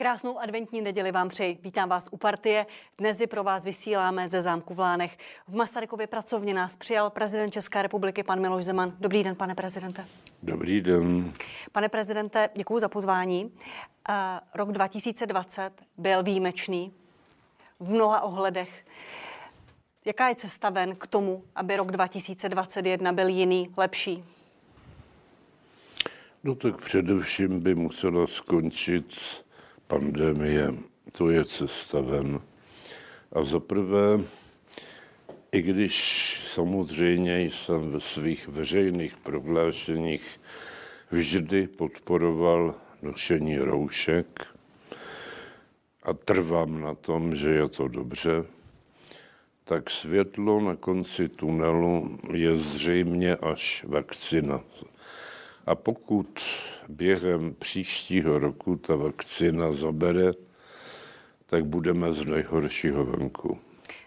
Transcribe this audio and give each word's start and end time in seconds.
Krásnou 0.00 0.38
adventní 0.38 0.82
neděli 0.82 1.12
vám 1.12 1.28
přeji. 1.28 1.58
Vítám 1.62 1.88
vás 1.88 2.08
u 2.10 2.16
partie. 2.16 2.66
Dnes 2.98 3.20
ji 3.20 3.26
pro 3.26 3.44
vás 3.44 3.64
vysíláme 3.64 4.28
ze 4.28 4.42
zámku 4.42 4.74
v 4.74 4.78
Lánech. 4.78 5.18
V 5.48 5.54
Masarykově 5.54 6.06
pracovně 6.06 6.54
nás 6.54 6.76
přijal 6.76 7.10
prezident 7.10 7.50
České 7.50 7.82
republiky 7.82 8.22
pan 8.22 8.40
Miloš 8.40 8.64
Zeman. 8.64 8.92
Dobrý 9.00 9.24
den, 9.24 9.36
pane 9.36 9.54
prezidente. 9.54 10.06
Dobrý 10.42 10.80
den. 10.80 11.32
Pane 11.72 11.88
prezidente, 11.88 12.48
děkuji 12.56 12.78
za 12.78 12.88
pozvání. 12.88 13.44
Uh, 13.44 13.50
rok 14.54 14.72
2020 14.72 15.70
byl 15.96 16.22
výjimečný 16.22 16.92
v 17.80 17.90
mnoha 17.90 18.20
ohledech. 18.20 18.86
Jaká 20.04 20.28
je 20.28 20.34
cesta 20.34 20.70
ven 20.70 20.96
k 20.96 21.06
tomu, 21.06 21.44
aby 21.54 21.76
rok 21.76 21.92
2021 21.92 23.12
byl 23.12 23.28
jiný, 23.28 23.72
lepší? 23.76 24.24
No 26.44 26.54
tak 26.54 26.76
především 26.76 27.60
by 27.60 27.74
musela 27.74 28.26
skončit 28.26 29.14
pandemie. 29.88 30.74
To 31.12 31.30
je 31.30 31.44
cesta 31.44 32.00
ven. 32.00 32.40
A 33.32 33.44
za 33.44 33.60
prvé, 33.60 34.20
i 35.52 35.62
když 35.62 35.96
samozřejmě 36.52 37.40
jsem 37.40 37.92
ve 37.92 38.00
svých 38.00 38.48
veřejných 38.48 39.16
prohlášeních 39.16 40.40
vždy 41.10 41.66
podporoval 41.66 42.74
nošení 43.02 43.58
roušek 43.58 44.46
a 46.02 46.12
trvám 46.12 46.80
na 46.80 46.94
tom, 46.94 47.34
že 47.34 47.50
je 47.50 47.68
to 47.68 47.88
dobře, 47.88 48.44
tak 49.64 49.90
světlo 49.90 50.60
na 50.60 50.76
konci 50.76 51.28
tunelu 51.28 52.18
je 52.32 52.58
zřejmě 52.58 53.36
až 53.36 53.84
vakcina. 53.88 54.60
A 55.68 55.74
pokud 55.74 56.40
během 56.88 57.54
příštího 57.58 58.38
roku 58.38 58.76
ta 58.76 58.96
vakcina 58.96 59.72
zabere, 59.72 60.30
tak 61.46 61.64
budeme 61.64 62.12
z 62.12 62.24
nejhoršího 62.24 63.04
venku. 63.04 63.58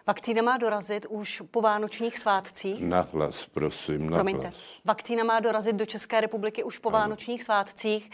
Vakcína 0.08 0.42
má 0.42 0.58
dorazit 0.58 1.06
už 1.10 1.42
po 1.52 1.62
vánočních 1.62 2.18
svátcích. 2.18 2.82
Nahlas, 2.82 3.48
prosím, 3.54 4.10
nahlas. 4.10 4.18
Promiňte. 4.18 4.52
Vakcína 4.86 5.24
má 5.24 5.40
dorazit 5.40 5.76
do 5.76 5.86
České 5.86 6.22
republiky 6.22 6.64
už 6.64 6.78
po 6.78 6.90
ano. 6.90 6.98
vánočních 6.98 7.44
svátcích. 7.44 8.12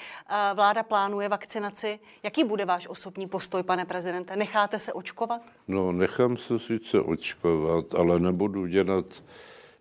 Vláda 0.54 0.84
plánuje 0.84 1.30
vakcinaci. 1.30 2.00
Jaký 2.24 2.44
bude 2.44 2.66
váš 2.66 2.88
osobní 2.88 3.28
postoj, 3.28 3.64
pane 3.64 3.86
prezidente? 3.86 4.36
Necháte 4.36 4.80
se 4.80 4.94
očkovat? 4.94 5.42
No, 5.68 5.92
nechám 5.92 6.38
se 6.38 6.60
sice 6.60 7.02
očkovat, 7.02 7.96
ale 7.96 8.20
nebudu 8.20 8.66
dělat 8.66 9.24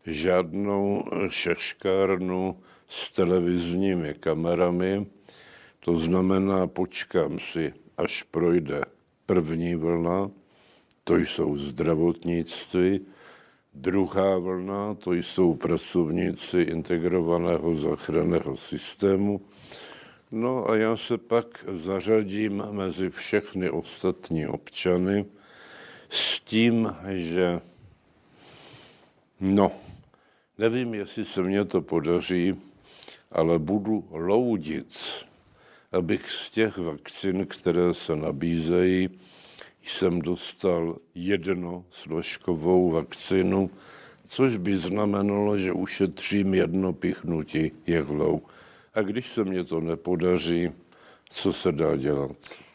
žádnou 0.07 1.05
šeškárnu 1.29 2.61
s 2.89 3.11
televizními 3.11 4.15
kamerami. 4.15 5.07
To 5.81 5.99
znamená, 5.99 6.67
počkám 6.67 7.39
si, 7.39 7.73
až 7.97 8.23
projde 8.23 8.81
první 9.27 9.75
vlna, 9.75 10.31
to 11.05 11.17
jsou 11.17 11.59
zdravotnictví, 11.59 13.01
druhá 13.75 14.39
vlna, 14.39 14.95
to 14.95 15.13
jsou 15.13 15.55
pracovníci 15.55 16.61
integrovaného 16.61 17.77
záchranného 17.77 18.57
systému, 18.57 19.41
No 20.31 20.71
a 20.71 20.77
já 20.77 20.97
se 20.97 21.19
pak 21.19 21.65
zařadím 21.85 22.65
mezi 22.71 23.11
všechny 23.11 23.71
ostatní 23.71 24.47
občany 24.47 25.25
s 26.11 26.41
tím, 26.41 26.97
že 27.09 27.61
no, 29.41 29.73
nevím, 30.59 30.95
jestli 30.95 31.25
se 31.25 31.43
mně 31.43 31.65
to 31.65 31.81
podaří, 31.81 32.61
ale 33.33 33.59
budu 33.59 34.09
loudit, 34.11 34.99
abych 35.93 36.31
z 36.31 36.51
těch 36.51 36.79
vakcin, 36.79 37.47
které 37.47 37.95
se 37.95 38.17
nabízejí, 38.17 39.09
jsem 39.83 40.23
dostal 40.23 40.97
jedno 41.15 41.85
složkovou 41.91 42.91
vakcinu, 42.91 43.71
což 44.29 44.57
by 44.57 44.77
znamenalo, 44.77 45.59
že 45.59 45.73
ušetřím 45.73 46.55
jedno 46.55 46.93
pichnutí 46.93 47.73
jehlou. 47.87 48.43
A 48.95 49.03
když 49.03 49.33
se 49.33 49.45
mně 49.45 49.65
to 49.65 49.81
nepodaří, 49.81 50.71
co 51.31 51.53
se 51.53 51.73
dá 51.73 51.97
dělat? 51.97 52.31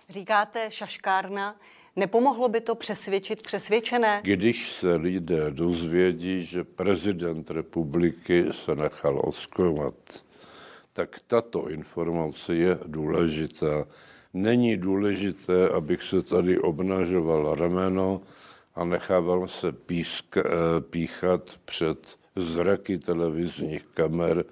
Říkáte 0.09 0.71
šaškárna, 0.71 1.55
Nepomohlo 1.95 2.49
by 2.49 2.61
to 2.61 2.75
přesvědčit 2.75 3.41
přesvědčené? 3.41 4.21
Když 4.23 4.71
se 4.71 4.95
lidé 4.95 5.51
dozvědí, 5.51 6.43
že 6.43 6.63
prezident 6.63 7.51
republiky 7.51 8.45
se 8.65 8.75
nechal 8.75 9.21
oskovat, 9.23 9.93
tak 10.93 11.19
tato 11.27 11.69
informace 11.69 12.55
je 12.55 12.79
důležitá. 12.87 13.85
Není 14.33 14.77
důležité, 14.77 15.69
abych 15.69 16.03
se 16.03 16.21
tady 16.21 16.59
obnažoval 16.59 17.55
rameno 17.55 18.21
a 18.75 18.83
nechával 18.83 19.47
se 19.47 19.71
písk, 19.71 20.37
eh, 20.37 20.43
píchat 20.81 21.41
před 21.65 22.17
zraky 22.35 22.97
televizních 22.97 23.85
kamer 23.85 24.45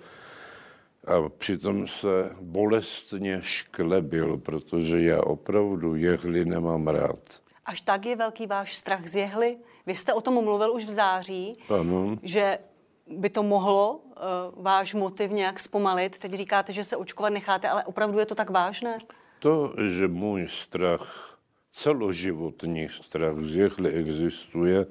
a 1.09 1.30
přitom 1.30 1.88
se 1.88 2.36
bolestně 2.42 3.38
šklebil, 3.42 4.38
protože 4.38 5.02
já 5.02 5.22
opravdu 5.22 5.96
jehly 5.96 6.46
nemám 6.46 6.88
rád. 6.88 7.20
Až 7.66 7.81
tak 7.81 8.06
je 8.06 8.16
velký 8.16 8.47
váš 8.47 8.78
strach 8.78 9.08
z 9.08 9.16
jehly? 9.16 9.58
Vy 9.86 9.96
jste 9.96 10.14
o 10.14 10.22
tom 10.22 10.44
mluvil 10.44 10.72
už 10.72 10.86
v 10.86 10.90
září, 10.90 11.58
ano. 11.80 12.18
že 12.24 12.59
by 13.08 13.30
to 13.30 13.44
mohlo 13.44 13.96
uh, 13.96 14.64
váš 14.64 14.94
motiv 14.94 15.31
nějak 15.31 15.59
zpomalit. 15.59 16.18
Teď 16.19 16.34
říkáte, 16.34 16.74
že 16.74 16.84
se 16.84 16.98
očkovat 16.98 17.34
necháte, 17.34 17.69
ale 17.69 17.84
opravdu 17.84 18.19
je 18.19 18.25
to 18.25 18.36
tak 18.36 18.50
vážné? 18.50 18.98
To, 19.40 19.74
že 19.88 20.08
můj 20.08 20.48
strach, 20.48 21.38
celoživotní 21.74 22.90
strach 23.02 23.36
z 23.42 23.56
jehly 23.56 23.92
existuje, 23.92 24.86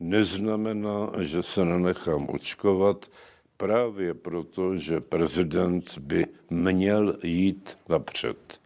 neznamená, 0.00 1.10
že 1.20 1.42
se 1.42 1.64
nenechám 1.64 2.28
očkovat 2.30 3.06
právě 3.56 4.14
proto, 4.14 4.78
že 4.78 5.00
prezident 5.00 5.98
by 5.98 6.26
měl 6.50 7.16
jít 7.22 7.78
napřed. 7.88 8.60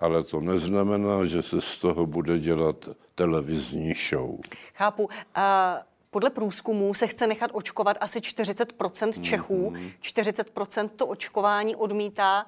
Ale 0.00 0.24
to 0.24 0.40
neznamená, 0.40 1.24
že 1.24 1.42
se 1.42 1.60
z 1.60 1.76
toho 1.78 2.06
bude 2.06 2.38
dělat 2.38 2.88
televizní 3.14 3.92
show. 4.10 4.40
Chápu. 4.74 5.08
A 5.34 5.78
podle 6.10 6.30
průzkumů 6.30 6.94
se 6.94 7.06
chce 7.06 7.26
nechat 7.26 7.50
očkovat 7.54 7.96
asi 8.00 8.20
40 8.20 8.72
Čechů. 9.22 9.70
Mm-hmm. 9.70 9.92
40% 10.02 10.88
to 10.96 11.06
očkování 11.06 11.76
odmítá. 11.76 12.46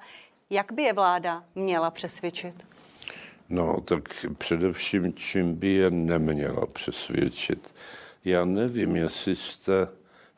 Jak 0.49 0.71
by 0.71 0.83
je 0.83 0.93
vláda 0.93 1.43
měla 1.55 1.91
přesvědčit? 1.91 2.67
No, 3.49 3.81
tak 3.81 4.25
především, 4.37 5.13
čím 5.13 5.55
by 5.55 5.67
je 5.67 5.91
neměla 5.91 6.65
přesvědčit. 6.65 7.73
Já 8.25 8.45
nevím, 8.45 8.95
jestli 8.95 9.35
jste 9.35 9.87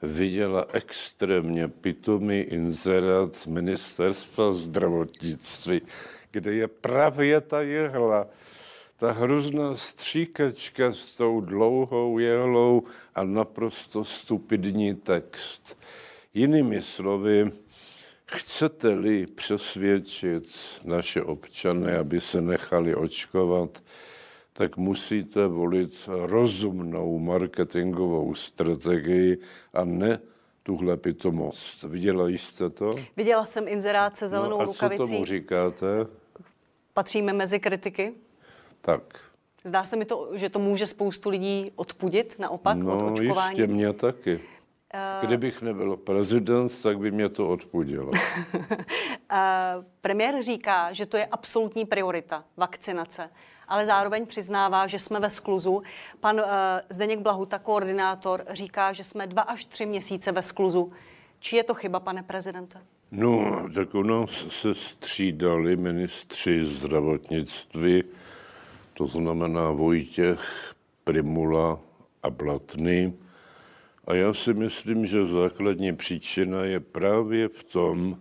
viděla 0.02 0.66
extrémně 0.74 1.68
pitomý 1.68 2.40
inzerát 2.40 3.36
z 3.36 3.46
ministerstva 3.46 4.54
zdravotnictví, 4.54 5.82
kde 6.32 6.54
je 6.54 6.68
právě 6.68 7.42
ta 7.42 7.62
jehla, 7.62 8.28
ta 8.98 9.12
hrozná 9.12 9.76
stříkačka 9.76 10.92
s 10.92 11.18
tou 11.18 11.42
dlouhou 11.42 12.20
jehlou 12.20 12.84
a 13.16 13.24
naprosto 13.24 14.04
stupidní 14.04 14.96
text. 14.96 15.78
Jinými 16.34 16.82
slovy, 16.82 17.52
chcete-li 18.26 19.28
přesvědčit 19.28 20.50
naše 20.84 21.22
občany, 21.22 21.96
aby 21.96 22.22
se 22.22 22.42
nechali 22.42 22.96
očkovat, 22.96 23.84
tak 24.60 24.78
musíte 24.78 25.48
volit 25.48 26.10
rozumnou 26.10 27.20
marketingovou 27.20 28.36
strategii 28.36 29.38
a 29.74 29.84
ne 29.84 30.20
tuhle 30.64 30.98
pitomost. 30.98 31.84
Viděla 31.84 32.28
jste 32.28 32.70
to? 32.70 32.96
Viděla 33.18 33.46
jsem 33.46 33.68
inzerát 33.68 34.16
se 34.16 34.28
zelenou 34.28 34.58
no 34.58 34.62
a 34.62 34.66
rukavicí. 34.66 34.98
co 34.98 35.08
tomu 35.08 35.26
říkáte? 35.26 35.88
Patříme 36.94 37.34
mezi 37.34 37.60
kritiky? 37.60 38.14
Tak. 38.82 39.02
Zdá 39.64 39.84
se 39.84 39.96
mi 39.96 40.06
to, 40.06 40.30
že 40.34 40.50
to 40.50 40.60
může 40.60 40.88
spoustu 40.88 41.30
lidí 41.30 41.72
odpudit 41.76 42.36
naopak 42.40 42.78
no, 42.78 42.98
od 42.98 43.12
očkování? 43.12 43.62
No, 43.62 43.68
mě 43.68 43.94
taky. 43.94 44.36
Uh... 44.36 45.28
Kdybych 45.28 45.62
nebyl 45.62 45.98
prezident, 45.98 46.82
tak 46.82 47.00
by 47.00 47.12
mě 47.12 47.30
to 47.30 47.50
odpudilo. 47.50 48.08
uh, 48.08 48.18
premiér 50.02 50.44
říká, 50.44 50.94
že 50.94 51.06
to 51.06 51.18
je 51.18 51.26
absolutní 51.26 51.86
priorita, 51.86 52.44
vakcinace 52.58 53.30
ale 53.70 53.86
zároveň 53.86 54.26
přiznává, 54.26 54.88
že 54.88 55.00
jsme 55.00 55.20
ve 55.20 55.30
skluzu. 55.30 55.84
Pan 56.20 56.40
uh, 56.40 56.46
Zdeněk 56.90 57.20
Blahuta, 57.20 57.60
koordinátor, 57.60 58.46
říká, 58.50 58.94
že 58.94 59.04
jsme 59.04 59.28
dva 59.28 59.42
až 59.42 59.66
tři 59.66 59.86
měsíce 59.86 60.32
ve 60.32 60.44
skluzu. 60.44 60.92
Či 61.40 61.56
je 61.56 61.64
to 61.64 61.74
chyba, 61.74 62.00
pane 62.00 62.24
prezidente? 62.24 62.82
No, 63.12 63.70
tak 63.76 63.96
u 63.96 64.04
nás 64.04 64.30
se 64.50 64.76
střídali 64.76 65.76
ministři 65.76 66.66
zdravotnictví, 66.66 68.04
to 68.94 69.08
znamená 69.08 69.72
Vojtěch, 69.72 70.76
Primula 71.04 71.80
a 72.24 72.30
Blatný. 72.30 73.18
A 74.06 74.14
já 74.14 74.34
si 74.34 74.54
myslím, 74.54 75.06
že 75.06 75.28
základní 75.28 75.96
příčina 75.96 76.64
je 76.64 76.80
právě 76.80 77.48
v 77.48 77.64
tom, 77.64 78.18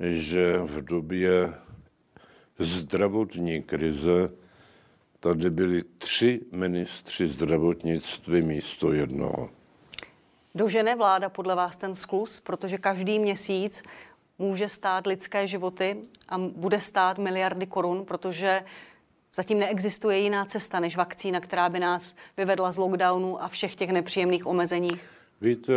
že 0.00 0.58
v 0.58 0.84
době 0.84 1.54
zdravotní 2.58 3.62
krize 3.62 4.30
tady 5.20 5.50
byli 5.50 5.82
tři 5.98 6.40
ministři 6.52 7.26
zdravotnictví 7.26 8.42
místo 8.42 8.92
jednoho. 8.92 9.50
Dožene 10.54 10.96
vláda 10.96 11.28
podle 11.28 11.54
vás 11.54 11.76
ten 11.76 11.94
sklus, 11.94 12.40
protože 12.40 12.78
každý 12.78 13.18
měsíc 13.18 13.82
může 14.38 14.68
stát 14.68 15.06
lidské 15.06 15.46
životy 15.46 15.96
a 16.28 16.38
bude 16.38 16.80
stát 16.80 17.18
miliardy 17.18 17.66
korun, 17.66 18.04
protože 18.04 18.62
zatím 19.34 19.58
neexistuje 19.58 20.18
jiná 20.18 20.44
cesta 20.44 20.80
než 20.80 20.96
vakcína, 20.96 21.40
která 21.40 21.68
by 21.68 21.80
nás 21.80 22.14
vyvedla 22.36 22.72
z 22.72 22.76
lockdownu 22.76 23.42
a 23.42 23.48
všech 23.48 23.74
těch 23.74 23.90
nepříjemných 23.90 24.46
omezení. 24.46 24.90
Víte, 25.40 25.72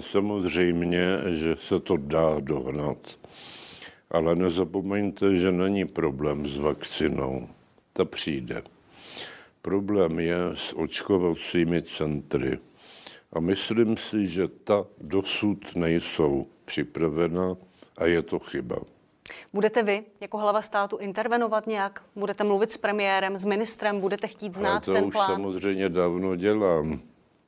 samozřejmě, 0.00 1.18
že 1.26 1.56
se 1.56 1.80
to 1.80 1.96
dá 1.96 2.36
dohnat, 2.40 2.98
ale 4.10 4.36
nezapomeňte, 4.36 5.36
že 5.36 5.52
není 5.52 5.84
problém 5.84 6.48
s 6.48 6.56
vakcinou. 6.56 7.48
Ta 7.92 8.04
přijde. 8.04 8.62
Problém 9.62 10.20
je 10.20 10.38
s 10.54 10.76
očkovacími 10.76 11.82
centry. 11.82 12.58
A 13.32 13.40
myslím 13.40 13.96
si, 13.96 14.26
že 14.26 14.48
ta 14.48 14.84
dosud 15.00 15.76
nejsou 15.76 16.46
připravena 16.64 17.56
a 17.98 18.06
je 18.06 18.22
to 18.22 18.38
chyba. 18.38 18.76
Budete 19.52 19.82
vy 19.82 20.04
jako 20.20 20.38
hlava 20.38 20.62
státu 20.62 20.96
intervenovat 20.96 21.66
nějak? 21.66 22.02
Budete 22.16 22.44
mluvit 22.44 22.72
s 22.72 22.76
premiérem, 22.76 23.36
s 23.36 23.44
ministrem? 23.44 24.00
Budete 24.00 24.28
chtít 24.28 24.54
znát 24.54 24.84
to 24.84 24.92
ten 24.92 25.04
už 25.04 25.12
plán? 25.12 25.30
samozřejmě 25.30 25.88
dávno 25.88 26.36
dělám. 26.36 27.00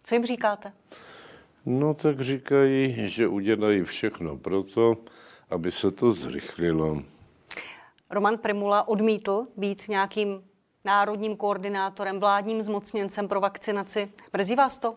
Co 0.05 0.15
jim 0.15 0.27
říkáte? 0.27 0.73
No 1.67 1.95
tak 1.95 2.21
říkají, 2.21 3.09
že 3.09 3.29
udělají 3.29 3.83
všechno 3.83 4.37
pro 4.37 4.63
to, 4.63 4.95
aby 5.51 5.73
se 5.73 5.91
to 5.91 6.13
zrychlilo. 6.13 7.01
Roman 8.11 8.39
Primula 8.39 8.89
odmítl 8.89 9.47
být 9.57 9.89
nějakým 9.89 10.43
národním 10.85 11.37
koordinátorem, 11.37 12.21
vládním 12.21 12.63
zmocněncem 12.63 13.29
pro 13.29 13.41
vakcinaci. 13.41 14.09
Mrzí 14.33 14.55
vás 14.55 14.79
to? 14.79 14.95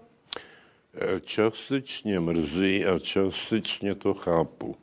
Částečně 1.22 2.20
mrzí 2.20 2.86
a 2.86 3.00
částečně 3.00 3.96
to 3.96 4.14
chápu. 4.14 4.76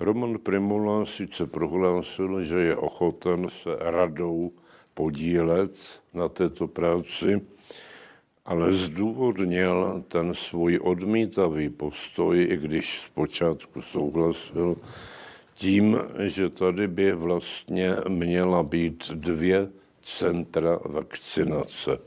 Roman 0.00 0.38
Primula 0.38 1.06
sice 1.06 1.46
prohlásil, 1.46 2.44
že 2.44 2.60
je 2.60 2.76
ochoten 2.76 3.48
se 3.62 3.76
radou 3.80 4.52
podílet 4.94 5.72
na 6.14 6.28
této 6.28 6.68
práci, 6.68 7.42
ale 8.44 8.72
zdůvodnil 8.72 10.04
ten 10.08 10.34
svůj 10.34 10.78
odmítavý 10.82 11.68
postoj, 11.68 12.46
i 12.50 12.56
když 12.56 13.00
zpočátku 13.00 13.82
souhlasil, 13.82 14.76
tím, 15.54 15.98
že 16.18 16.48
tady 16.48 16.88
by 16.88 17.12
vlastně 17.12 17.96
měla 18.08 18.62
být 18.62 19.10
dvě 19.10 19.68
centra 20.02 20.78
vakcinace. 20.84 21.98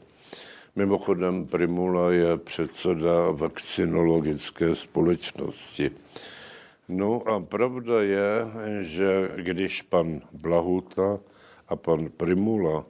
Mimochodem 0.76 1.48
Primula 1.48 2.12
je 2.12 2.38
předseda 2.38 3.32
vakcinologické 3.32 4.76
společnosti. 4.76 5.92
No 6.88 7.28
a 7.28 7.40
pravda 7.40 8.02
je, 8.02 8.48
že 8.82 9.32
když 9.36 9.82
pan 9.82 10.22
Blahuta 10.32 11.20
a 11.68 11.76
pan 11.76 12.10
Primula 12.18 12.86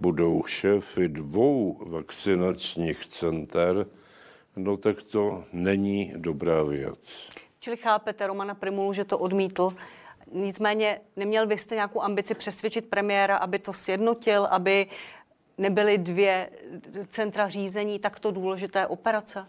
budou 0.00 0.42
šéfy 0.46 1.08
dvou 1.08 1.78
vakcinačních 1.86 3.06
center, 3.06 3.86
no 4.56 4.76
tak 4.76 5.02
to 5.02 5.44
není 5.52 6.12
dobrá 6.16 6.62
věc. 6.62 6.98
Čili 7.60 7.76
chápete 7.76 8.26
Romana 8.26 8.54
Primulu, 8.54 8.92
že 8.92 9.04
to 9.04 9.18
odmítl. 9.18 9.72
Nicméně 10.32 11.00
neměl 11.16 11.46
byste 11.46 11.74
nějakou 11.74 12.02
ambici 12.02 12.34
přesvědčit 12.34 12.86
premiéra, 12.86 13.36
aby 13.36 13.58
to 13.58 13.72
sjednotil, 13.72 14.44
aby 14.44 14.86
nebyly 15.58 15.98
dvě 15.98 16.50
centra 17.08 17.48
řízení 17.48 17.98
takto 17.98 18.30
důležité 18.30 18.86
operace? 18.86 19.46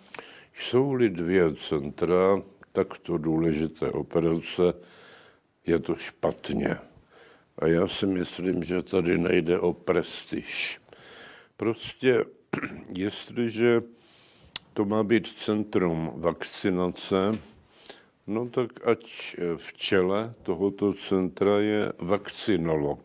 Jsou-li 0.53 1.09
dvě 1.09 1.55
centra 1.55 2.41
takto 2.71 3.17
důležité 3.17 3.91
operace, 3.91 4.73
je 5.65 5.79
to 5.79 5.95
špatně. 5.95 6.77
A 7.59 7.67
já 7.67 7.87
si 7.87 8.05
myslím, 8.05 8.63
že 8.63 8.83
tady 8.83 9.17
nejde 9.17 9.59
o 9.59 9.73
prestiž. 9.73 10.81
Prostě, 11.57 12.25
jestliže 12.97 13.81
to 14.73 14.85
má 14.85 15.03
být 15.03 15.27
centrum 15.27 16.11
vakcinace, 16.15 17.31
no 18.27 18.47
tak 18.49 18.79
ať 18.87 19.03
v 19.57 19.67
čele 19.73 20.33
tohoto 20.43 20.93
centra 20.93 21.59
je 21.59 21.91
vakcinolog. 21.99 23.03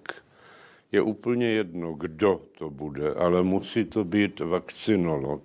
Je 0.92 1.02
úplně 1.02 1.50
jedno, 1.50 1.94
kdo 1.94 2.40
to 2.58 2.70
bude, 2.70 3.14
ale 3.14 3.42
musí 3.42 3.84
to 3.84 4.04
být 4.04 4.40
vakcinolog. 4.40 5.42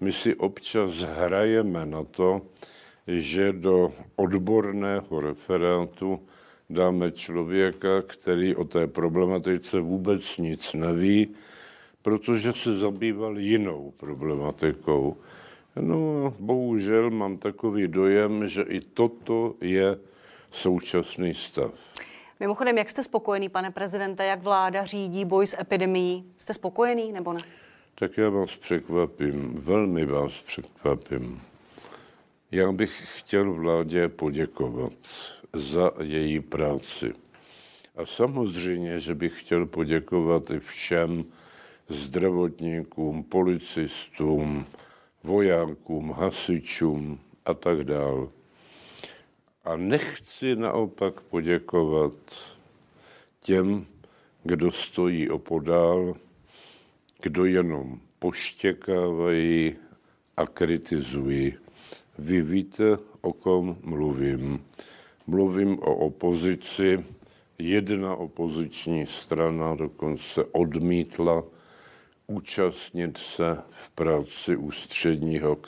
My 0.00 0.12
si 0.12 0.34
občas 0.34 1.02
hrajeme 1.02 1.86
na 1.86 2.04
to, 2.04 2.42
že 3.06 3.52
do 3.52 3.92
odborného 4.16 5.20
referátu 5.20 6.20
dáme 6.70 7.10
člověka, 7.10 8.02
který 8.02 8.56
o 8.56 8.64
té 8.64 8.86
problematice 8.86 9.80
vůbec 9.80 10.36
nic 10.36 10.72
neví, 10.74 11.34
protože 12.02 12.52
se 12.52 12.76
zabýval 12.76 13.38
jinou 13.38 13.92
problematikou. 13.96 15.16
No, 15.76 16.34
bohužel 16.38 17.10
mám 17.10 17.38
takový 17.38 17.88
dojem, 17.88 18.48
že 18.48 18.62
i 18.62 18.80
toto 18.80 19.54
je 19.60 19.98
současný 20.52 21.34
stav. 21.34 21.74
Mimochodem, 22.40 22.78
jak 22.78 22.90
jste 22.90 23.02
spokojený, 23.02 23.48
pane 23.48 23.70
prezidente, 23.70 24.26
jak 24.26 24.42
vláda 24.42 24.84
řídí 24.84 25.24
boj 25.24 25.46
s 25.46 25.60
epidemií? 25.60 26.24
Jste 26.38 26.54
spokojený 26.54 27.12
nebo 27.12 27.32
ne? 27.32 27.40
Tak 27.94 28.18
já 28.18 28.30
vás 28.30 28.56
překvapím, 28.56 29.60
velmi 29.60 30.06
vás 30.06 30.32
překvapím. 30.32 31.42
Já 32.50 32.72
bych 32.72 33.18
chtěl 33.18 33.52
vládě 33.52 34.08
poděkovat 34.08 34.92
za 35.52 35.90
její 36.00 36.40
práci. 36.40 37.12
A 37.96 38.06
samozřejmě, 38.06 39.00
že 39.00 39.14
bych 39.14 39.40
chtěl 39.40 39.66
poděkovat 39.66 40.50
i 40.50 40.60
všem 40.60 41.24
zdravotníkům, 41.88 43.24
policistům, 43.24 44.66
vojákům, 45.22 46.10
hasičům 46.10 47.20
a 47.44 47.54
tak 47.54 47.84
dále. 47.84 48.28
A 49.64 49.76
nechci 49.76 50.56
naopak 50.56 51.20
poděkovat 51.20 52.12
těm, 53.40 53.86
kdo 54.44 54.72
stojí 54.72 55.30
opodál, 55.30 56.14
kdo 57.22 57.44
jenom 57.44 58.00
poštěkávají 58.18 59.76
a 60.36 60.46
kritizují. 60.46 61.54
Vy 62.18 62.42
víte, 62.42 62.98
o 63.20 63.32
kom 63.32 63.76
mluvím. 63.82 64.64
Mluvím 65.26 65.78
o 65.78 65.94
opozici. 65.96 67.04
Jedna 67.58 68.16
opoziční 68.16 69.06
strana 69.06 69.74
dokonce 69.74 70.44
odmítla 70.44 71.44
účastnit 72.32 73.18
se 73.18 73.62
v 73.70 73.90
práci 73.90 74.56
ústředního 74.56 75.58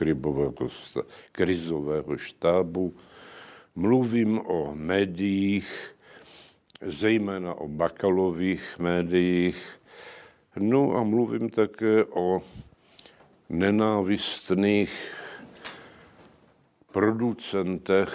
krizového 1.32 2.16
štábu. 2.16 2.94
Mluvím 3.74 4.40
o 4.46 4.74
médiích, 4.74 5.96
zejména 6.80 7.54
o 7.54 7.68
bakalových 7.68 8.78
médiích. 8.78 9.80
No 10.56 10.96
a 10.96 11.02
mluvím 11.02 11.50
také 11.50 12.04
o 12.04 12.42
nenávistných 13.48 15.14
producentech 16.92 18.14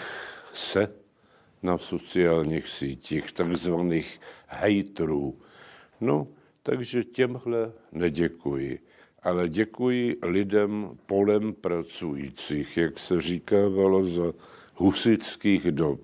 se 0.53 0.93
na 1.63 1.77
sociálních 1.77 2.67
sítích, 2.67 3.31
takzvaných 3.31 4.21
hejtrů. 4.47 5.39
No, 6.01 6.27
takže 6.69 7.03
těmhle 7.03 7.71
neděkuji, 7.91 8.79
ale 9.23 9.49
děkuji 9.49 10.17
lidem 10.21 10.97
polem 11.05 11.53
pracujících, 11.53 12.77
jak 12.77 12.99
se 12.99 13.21
říkávalo 13.21 14.05
za 14.05 14.33
husických 14.75 15.71
dob. 15.71 15.99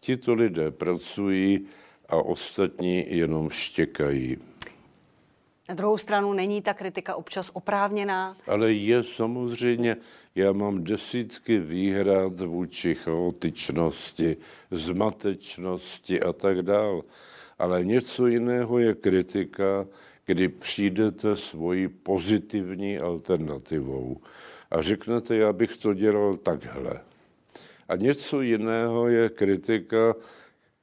Tito 0.00 0.34
lidé 0.34 0.70
pracují 0.70 1.66
a 2.08 2.16
ostatní 2.16 3.16
jenom 3.16 3.50
štěkají. 3.50 4.36
Na 5.68 5.74
druhou 5.74 5.98
stranu 5.98 6.32
není 6.32 6.62
ta 6.62 6.74
kritika 6.74 7.14
občas 7.14 7.50
oprávněná? 7.52 8.36
Ale 8.46 8.72
je 8.72 9.02
samozřejmě, 9.02 9.96
já 10.34 10.52
mám 10.52 10.84
desítky 10.84 11.58
výhrad 11.58 12.40
vůči 12.40 12.94
chaotičnosti, 12.94 14.36
zmatečnosti 14.70 16.20
a 16.20 16.32
tak 16.32 16.62
dál. 16.62 17.02
Ale 17.62 17.84
něco 17.84 18.26
jiného 18.26 18.78
je 18.78 18.94
kritika, 18.94 19.86
kdy 20.26 20.48
přijdete 20.48 21.36
svojí 21.36 21.88
pozitivní 21.88 22.98
alternativou 22.98 24.20
a 24.70 24.82
řeknete, 24.82 25.36
já 25.36 25.52
bych 25.52 25.76
to 25.76 25.94
dělal 25.94 26.36
takhle. 26.36 27.00
A 27.88 27.96
něco 27.96 28.40
jiného 28.40 29.08
je 29.08 29.28
kritika, 29.28 30.14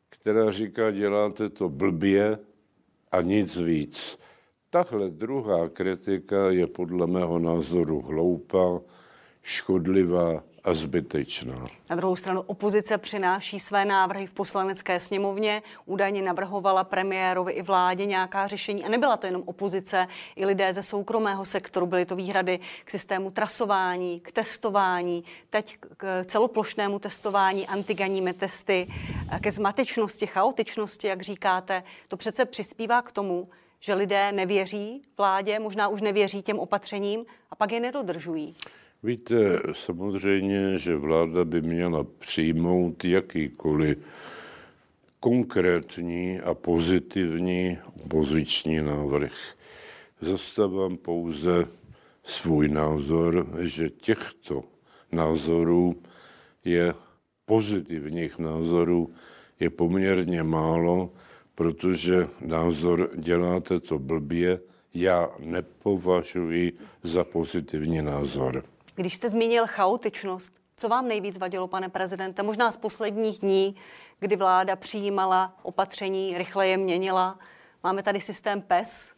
která 0.09 0.51
říká, 0.51 0.91
děláte 0.91 1.49
to 1.49 1.69
blbě 1.69 2.39
a 3.11 3.21
nic 3.21 3.57
víc. 3.57 4.19
Tahle 4.69 5.09
druhá 5.09 5.69
kritika 5.69 6.49
je 6.49 6.67
podle 6.67 7.07
mého 7.07 7.39
názoru 7.39 8.01
hloupá, 8.01 8.81
škodlivá 9.43 10.43
a 10.63 10.73
zbytečná. 10.73 11.67
Na 11.89 11.95
druhou 11.95 12.15
stranu 12.15 12.41
opozice 12.41 12.97
přináší 12.97 13.59
své 13.59 13.85
návrhy 13.85 14.27
v 14.27 14.33
poslanecké 14.33 14.99
sněmovně, 14.99 15.63
údajně 15.85 16.21
navrhovala 16.21 16.83
premiérovi 16.83 17.51
i 17.51 17.61
vládě 17.61 18.05
nějaká 18.05 18.47
řešení 18.47 18.83
a 18.83 18.89
nebyla 18.89 19.17
to 19.17 19.25
jenom 19.25 19.43
opozice, 19.45 20.07
i 20.35 20.45
lidé 20.45 20.73
ze 20.73 20.83
soukromého 20.83 21.45
sektoru, 21.45 21.85
byly 21.85 22.05
to 22.05 22.15
výhrady 22.15 22.59
k 22.85 22.91
systému 22.91 23.31
trasování, 23.31 24.19
k 24.19 24.31
testování, 24.31 25.23
teď 25.49 25.77
k 25.97 26.23
celoplošnému 26.25 26.99
testování, 26.99 27.67
antigenními 27.67 28.33
testy, 28.33 28.87
ke 29.41 29.51
zmatečnosti, 29.51 30.27
chaotičnosti, 30.27 31.07
jak 31.07 31.21
říkáte. 31.21 31.83
To 32.07 32.17
přece 32.17 32.45
přispívá 32.45 33.01
k 33.01 33.11
tomu, 33.11 33.47
že 33.79 33.93
lidé 33.93 34.31
nevěří 34.31 35.01
vládě, 35.17 35.59
možná 35.59 35.87
už 35.87 36.01
nevěří 36.01 36.41
těm 36.41 36.59
opatřením 36.59 37.25
a 37.51 37.55
pak 37.55 37.71
je 37.71 37.79
nedodržují. 37.79 38.55
Víte, 39.03 39.61
samozřejmě, 39.73 40.77
že 40.77 40.95
vláda 40.95 41.45
by 41.45 41.61
měla 41.61 42.03
přijmout 42.03 43.05
jakýkoliv 43.05 43.97
konkrétní 45.19 46.39
a 46.39 46.53
pozitivní 46.53 47.77
opoziční 48.03 48.81
návrh. 48.81 49.33
Zastávám 50.21 50.97
pouze 50.97 51.65
svůj 52.23 52.69
názor, 52.69 53.47
že 53.59 53.89
těchto 53.89 54.63
názorů 55.11 55.95
je 56.65 56.93
pozitivních 57.45 58.39
názorů 58.39 59.13
je 59.59 59.69
poměrně 59.69 60.43
málo, 60.43 61.13
protože 61.55 62.27
názor 62.41 63.09
děláte 63.15 63.79
to 63.79 63.99
blbě, 63.99 64.59
já 64.93 65.29
nepovažuji 65.39 66.73
za 67.03 67.23
pozitivní 67.23 68.01
názor. 68.01 68.63
Když 68.99 69.15
jste 69.15 69.29
zmínil 69.29 69.67
chaotičnost, 69.67 70.53
co 70.77 70.89
vám 70.89 71.07
nejvíc 71.07 71.37
vadilo, 71.37 71.67
pane 71.67 71.89
prezidente? 71.89 72.43
Možná 72.43 72.71
z 72.71 72.77
posledních 72.77 73.39
dní, 73.39 73.75
kdy 74.19 74.35
vláda 74.35 74.75
přijímala 74.75 75.57
opatření, 75.63 76.37
rychle 76.37 76.67
je 76.67 76.77
měnila. 76.77 77.39
Máme 77.83 78.03
tady 78.03 78.21
systém 78.21 78.61
PES, 78.61 79.13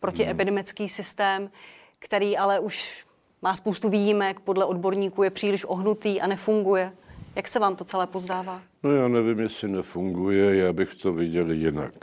protiepidemický 0.00 0.88
systém, 0.88 1.50
který 1.98 2.36
ale 2.36 2.60
už 2.60 3.06
má 3.42 3.56
spoustu 3.56 3.88
výjimek, 3.88 4.40
podle 4.40 4.64
odborníků 4.64 5.22
je 5.22 5.30
příliš 5.30 5.64
ohnutý 5.64 6.20
a 6.20 6.26
nefunguje. 6.26 6.92
Jak 7.36 7.48
se 7.48 7.58
vám 7.58 7.76
to 7.76 7.84
celé 7.84 8.06
pozdává? 8.06 8.62
No 8.82 8.90
já 8.90 9.08
nevím, 9.08 9.40
jestli 9.40 9.68
nefunguje, 9.68 10.56
já 10.56 10.72
bych 10.72 10.94
to 10.94 11.12
viděl 11.12 11.50
jinak. 11.50 11.94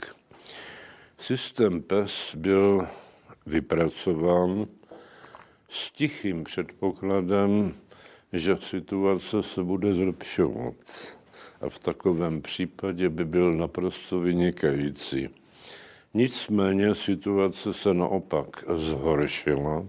Systém 1.18 1.82
PES 1.82 2.34
byl 2.34 2.88
vypracován 3.46 4.66
s 5.72 5.90
tichým 5.90 6.44
předpokladem, 6.44 7.74
že 8.32 8.56
situace 8.60 9.42
se 9.42 9.62
bude 9.62 9.94
zlepšovat. 9.94 10.74
A 11.60 11.68
v 11.68 11.78
takovém 11.78 12.42
případě 12.42 13.08
by 13.08 13.24
byl 13.24 13.54
naprosto 13.54 14.20
vynikající. 14.20 15.28
Nicméně 16.14 16.94
situace 16.94 17.74
se 17.74 17.94
naopak 17.94 18.64
zhoršila. 18.74 19.86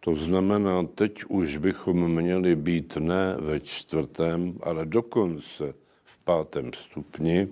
To 0.00 0.14
znamená, 0.14 0.82
teď 0.82 1.24
už 1.28 1.56
bychom 1.56 2.22
měli 2.22 2.56
být 2.56 2.96
ne 2.96 3.36
ve 3.38 3.60
čtvrtém, 3.60 4.58
ale 4.62 4.86
dokonce 4.86 5.74
v 6.04 6.18
pátém 6.18 6.70
stupni. 6.72 7.48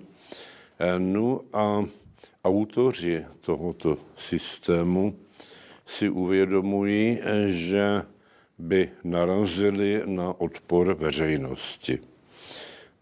No 0.97 1.41
a 1.53 1.85
autoři 2.43 3.25
tohoto 3.41 3.97
systému 4.17 5.15
si 5.85 6.09
uvědomují, 6.09 7.19
že 7.47 8.01
by 8.59 8.89
narazili 9.03 10.01
na 10.05 10.39
odpor 10.39 10.93
veřejnosti 10.93 11.99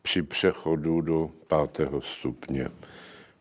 při 0.01 0.23
přechodu 0.23 1.01
do 1.01 1.29
pátého 1.47 2.01
stupně. 2.01 2.67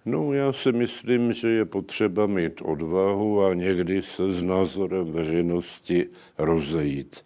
No, 0.05 0.33
já 0.33 0.53
si 0.53 0.73
myslím, 0.73 1.33
že 1.33 1.49
je 1.49 1.65
potřeba 1.65 2.27
mít 2.27 2.63
odvahu 2.65 3.45
a 3.45 3.55
někdy 3.55 4.03
se 4.03 4.33
s 4.33 4.43
názorem 4.43 5.13
veřejnosti 5.13 6.07
rozejít. 6.39 7.25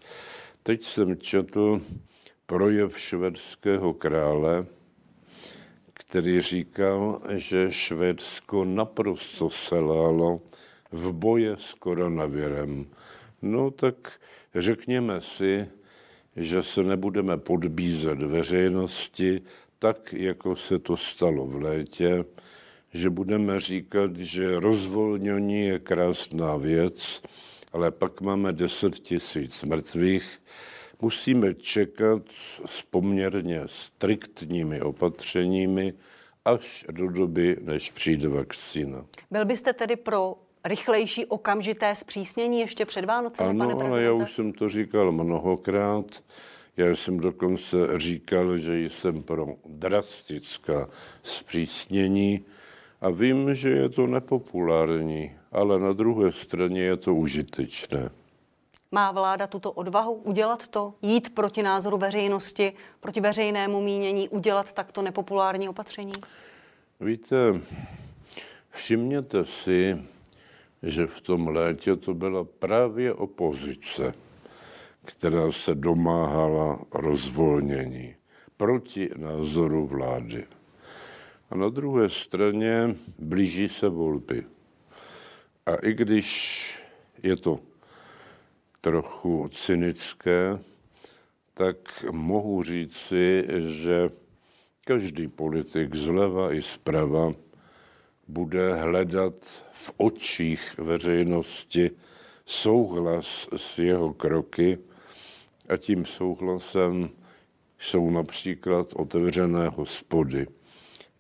Teď 0.63 0.83
jsem 0.83 1.17
četl 1.17 1.81
projev 2.47 3.01
švédského 3.01 3.95
krále, 3.95 4.67
který 5.95 6.41
říkal, 6.41 7.23
že 7.35 7.73
Švédsko 7.73 8.65
naprosto 8.65 9.51
selhalo 9.51 10.41
v 10.97 11.13
boje 11.13 11.57
s 11.59 11.75
koronavirem. 11.75 12.87
No 13.43 13.71
tak 13.71 14.13
řekněme 14.55 15.21
si, 15.21 15.69
že 16.37 16.63
se 16.63 16.83
nebudeme 16.83 17.37
podbízet 17.37 18.19
veřejnosti 18.19 19.43
tak, 19.79 20.13
jako 20.13 20.57
se 20.57 20.79
to 20.79 20.97
stalo 20.97 21.47
v 21.47 21.63
létě, 21.63 22.25
že 22.95 23.11
budeme 23.11 23.61
říkat, 23.61 24.17
že 24.17 24.61
rozvolnění 24.61 25.67
je 25.67 25.79
krásná 25.79 26.57
věc, 26.57 27.23
ale 27.73 27.91
pak 27.91 28.21
máme 28.21 28.53
10 28.53 28.95
tisíc 28.95 29.65
mrtvých. 29.65 30.43
Musíme 31.01 31.55
čekat 31.55 32.23
s 32.67 32.83
poměrně 32.83 33.63
striktními 33.67 34.81
opatřeními 34.81 35.95
až 36.45 36.87
do 36.91 37.11
doby, 37.11 37.57
než 37.61 37.91
přijde 37.91 38.29
vakcína. 38.29 39.07
Byl 39.31 39.45
byste 39.45 39.73
tedy 39.73 39.97
pro 39.97 40.46
rychlejší 40.69 41.27
okamžité 41.27 41.95
zpřísnění 41.95 42.61
ještě 42.61 42.85
před 42.87 43.05
Vánocemi, 43.05 43.51
ano, 43.51 43.59
pane 43.59 43.75
prezidente? 43.75 43.93
ale 43.93 44.03
já 44.03 44.13
už 44.13 44.33
jsem 44.35 44.53
to 44.53 44.69
říkal 44.69 45.13
mnohokrát. 45.13 46.05
Já 46.77 46.97
jsem 46.97 47.21
dokonce 47.21 47.77
říkal, 47.97 48.59
že 48.59 48.79
jsem 48.85 49.23
pro 49.23 49.47
drastická 49.67 50.89
zpřísnění 51.23 52.45
a 53.01 53.11
vím, 53.11 53.55
že 53.55 53.69
je 53.69 53.89
to 53.89 54.07
nepopulární, 54.07 55.33
ale 55.53 55.79
na 55.79 55.93
druhé 55.93 56.33
straně 56.33 56.83
je 56.83 56.97
to 56.97 57.15
užitečné. 57.15 58.11
Má 58.93 59.13
vláda 59.13 59.47
tuto 59.47 59.73
odvahu 59.73 60.13
udělat 60.13 60.69
to, 60.69 60.95
jít 61.03 61.35
proti 61.35 61.63
názoru 61.63 61.99
veřejnosti, 61.99 62.73
proti 63.01 63.21
veřejnému 63.21 63.81
mínění, 63.81 64.29
udělat 64.29 64.73
takto 64.73 65.03
nepopulární 65.03 65.69
opatření? 65.69 66.13
Víte, 67.01 67.61
všimněte 68.71 69.45
si, 69.45 69.99
že 70.87 71.07
v 71.07 71.21
tom 71.21 71.49
létě 71.49 71.97
to 71.97 72.15
byla 72.15 72.45
právě 72.45 73.13
opozice, 73.13 74.15
která 75.05 75.53
se 75.53 75.75
domáhala 75.75 76.81
rozvolnění 76.93 78.15
proti 78.57 79.09
názoru 79.17 79.87
vlády. 79.87 80.45
A 81.51 81.55
na 81.55 81.69
druhé 81.69 82.11
straně 82.11 82.97
blíží 83.19 83.69
se 83.69 83.89
volby. 83.89 84.45
A 85.67 85.75
i 85.75 85.95
když 85.95 86.79
je 87.23 87.37
to 87.37 87.59
trochu 88.81 89.49
cynické, 89.53 90.59
tak 91.55 92.05
mohu 92.11 92.63
říci, 92.63 93.45
že 93.59 94.09
každý 94.85 95.29
politik 95.29 95.95
zleva 95.95 96.55
i 96.55 96.63
zprava 96.63 97.33
bude 98.29 98.75
hledat 98.75 99.35
v 99.73 99.93
očích 99.97 100.79
veřejnosti 100.79 101.91
souhlas 102.47 103.49
s 103.57 103.79
jeho 103.79 104.15
kroky 104.15 104.79
a 105.69 105.77
tím 105.77 106.05
souhlasem 106.05 107.11
jsou 107.79 108.11
například 108.11 108.93
otevřené 108.93 109.69
hospody. 109.69 110.47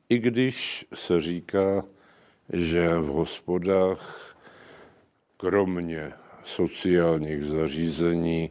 I 0.08 0.18
když 0.18 0.86
se 0.94 1.20
říká, 1.20 1.84
že 2.52 2.98
v 2.98 3.06
hospodách 3.06 4.36
kromě 5.36 6.12
sociálních 6.44 7.44
zařízení 7.44 8.50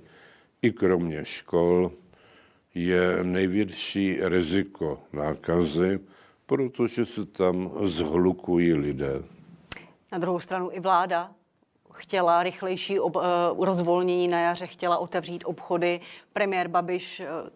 i 0.62 0.72
kromě 0.72 1.26
škol 1.26 1.92
je 2.76 3.24
největší 3.24 4.18
riziko 4.22 5.00
nákazy, 5.14 6.00
protože 6.46 7.06
se 7.06 7.26
tam 7.26 7.72
zhlukují 7.84 8.74
lidé. 8.74 9.24
Na 10.12 10.18
druhou 10.18 10.40
stranu 10.40 10.70
i 10.72 10.80
vláda 10.80 11.32
chtěla 11.94 12.44
rychlejší 12.44 13.00
ob, 13.00 13.16
uh, 13.16 13.22
rozvolnění 13.66 14.28
na 14.28 14.40
jaře, 14.40 14.68
chtěla 14.68 14.98
otevřít 14.98 15.44
obchody. 15.46 16.02
Premiér 16.34 16.68
Babiš 16.68 17.20
uh, 17.20 17.50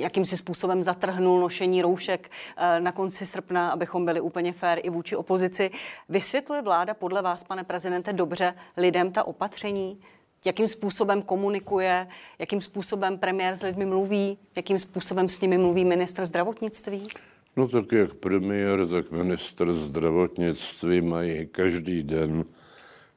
jakýmsi 0.00 0.36
způsobem 0.36 0.82
zatrhnul 0.82 1.40
nošení 1.40 1.82
roušek 1.82 2.30
uh, 2.30 2.64
na 2.80 2.92
konci 2.92 3.26
srpna, 3.26 3.70
abychom 3.70 4.04
byli 4.04 4.20
úplně 4.20 4.52
fér 4.52 4.80
i 4.82 4.90
vůči 4.90 5.16
opozici. 5.16 5.70
Vysvětluje 6.08 6.62
vláda 6.62 6.94
podle 6.94 7.22
vás, 7.22 7.44
pane 7.44 7.64
prezidente, 7.64 8.12
dobře 8.12 8.54
lidem 8.76 9.12
ta 9.12 9.24
opatření? 9.24 10.00
Jakým 10.44 10.68
způsobem 10.68 11.22
komunikuje, 11.22 12.08
jakým 12.38 12.60
způsobem 12.60 13.18
premiér 13.18 13.54
s 13.54 13.62
lidmi 13.62 13.86
mluví, 13.86 14.38
jakým 14.56 14.78
způsobem 14.78 15.28
s 15.28 15.40
nimi 15.40 15.58
mluví 15.58 15.84
ministr 15.84 16.24
zdravotnictví? 16.24 17.08
No 17.56 17.68
tak 17.68 17.92
jak 17.92 18.14
premiér, 18.14 18.88
tak 18.88 19.10
minister 19.10 19.74
zdravotnictví 19.74 21.00
mají 21.00 21.46
každý 21.46 22.02
den 22.02 22.44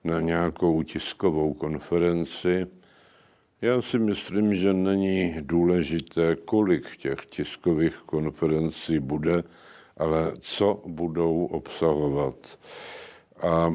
na 0.04 0.22
nějakou 0.22 0.84
tiskovou 0.84 1.54
konferenci. 1.54 2.68
Já 3.62 3.82
si 3.82 4.00
myslím, 4.00 4.56
že 4.56 4.74
není 4.74 5.36
důležité, 5.42 6.36
kolik 6.36 6.98
těch 6.98 7.26
tiskových 7.26 7.96
konferencí 7.98 9.00
bude, 9.00 9.44
ale 9.98 10.34
co 10.40 10.84
budou 10.86 11.46
obsahovat. 11.46 12.60
A 13.42 13.74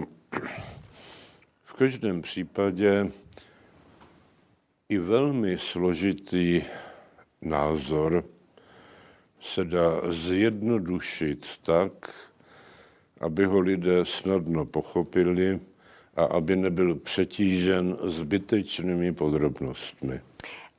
v 1.64 1.72
každém 1.72 2.22
případě 2.22 3.10
i 4.88 4.98
velmi 4.98 5.58
složitý 5.58 6.62
názor 7.42 8.24
se 9.54 9.64
dá 9.64 10.00
zjednodušit 10.08 11.46
tak, 11.62 11.92
aby 13.20 13.44
ho 13.44 13.60
lidé 13.60 14.04
snadno 14.04 14.66
pochopili 14.66 15.60
a 16.16 16.24
aby 16.24 16.56
nebyl 16.56 16.94
přetížen 16.94 17.96
zbytečnými 18.02 19.12
podrobnostmi. 19.12 20.20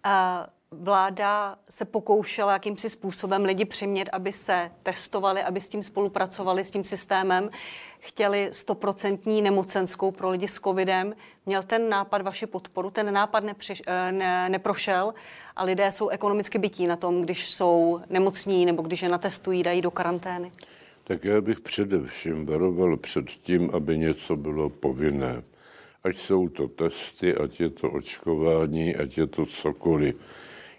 A 0.04 0.48
vláda 0.72 1.56
se 1.70 1.86
pokoušela 1.86 2.54
jakýmsi 2.54 2.90
způsobem 2.90 3.46
lidi 3.46 3.66
přimět, 3.66 4.10
aby 4.12 4.34
se 4.34 4.72
testovali, 4.84 5.44
aby 5.44 5.62
s 5.62 5.70
tím 5.70 5.84
spolupracovali, 5.84 6.64
s 6.64 6.72
tím 6.72 6.84
systémem. 6.84 7.50
Chtěli 8.00 8.50
stoprocentní 8.52 9.42
nemocenskou 9.42 10.12
pro 10.12 10.30
lidi 10.30 10.48
s 10.48 10.60
covidem. 10.60 11.14
Měl 11.46 11.64
ten 11.64 11.90
nápad 11.90 12.22
vaši 12.22 12.46
podporu? 12.46 12.90
Ten 12.90 13.14
nápad 13.14 13.44
nepřiš, 13.44 13.84
eh, 13.88 14.12
ne, 14.12 14.50
neprošel 14.50 15.14
a 15.56 15.64
lidé 15.64 15.92
jsou 15.92 16.10
ekonomicky 16.10 16.58
bytí 16.58 16.88
na 16.88 16.96
tom, 16.96 17.22
když 17.22 17.52
jsou 17.52 18.00
nemocní 18.10 18.66
nebo 18.66 18.82
když 18.82 19.02
je 19.02 19.10
natestují, 19.10 19.64
dají 19.64 19.82
do 19.82 19.92
karantény. 19.92 20.52
Tak 21.04 21.26
já 21.26 21.42
bych 21.42 21.60
především 21.60 22.46
varoval 22.46 22.98
před 22.98 23.26
tím, 23.26 23.70
aby 23.74 23.98
něco 23.98 24.36
bylo 24.36 24.70
povinné. 24.70 25.44
Ať 26.04 26.18
jsou 26.18 26.50
to 26.50 26.68
testy, 26.68 27.36
ať 27.36 27.60
je 27.60 27.70
to 27.70 27.92
očkování, 27.92 28.96
ať 28.96 29.18
je 29.18 29.28
to 29.28 29.46
cokoliv. 29.46 30.16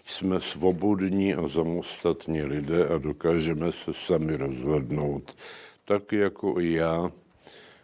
Jsme 0.05 0.39
svobodní 0.39 1.33
a 1.33 1.49
samostatní 1.49 2.43
lidé 2.43 2.87
a 2.87 2.97
dokážeme 2.97 3.71
se 3.71 3.93
sami 3.93 4.37
rozhodnout. 4.37 5.35
Tak 5.85 6.11
jako 6.11 6.59
i 6.59 6.73
já 6.73 7.11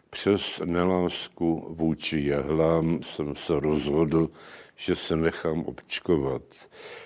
přes 0.09 0.61
nelásku 0.65 1.75
vůči 1.77 2.25
jahlám 2.25 2.99
jsem 3.03 3.35
se 3.35 3.59
rozhodl, 3.59 4.29
že 4.79 4.95
se 4.95 5.15
nechám 5.15 5.63
očkovat. 5.67 6.41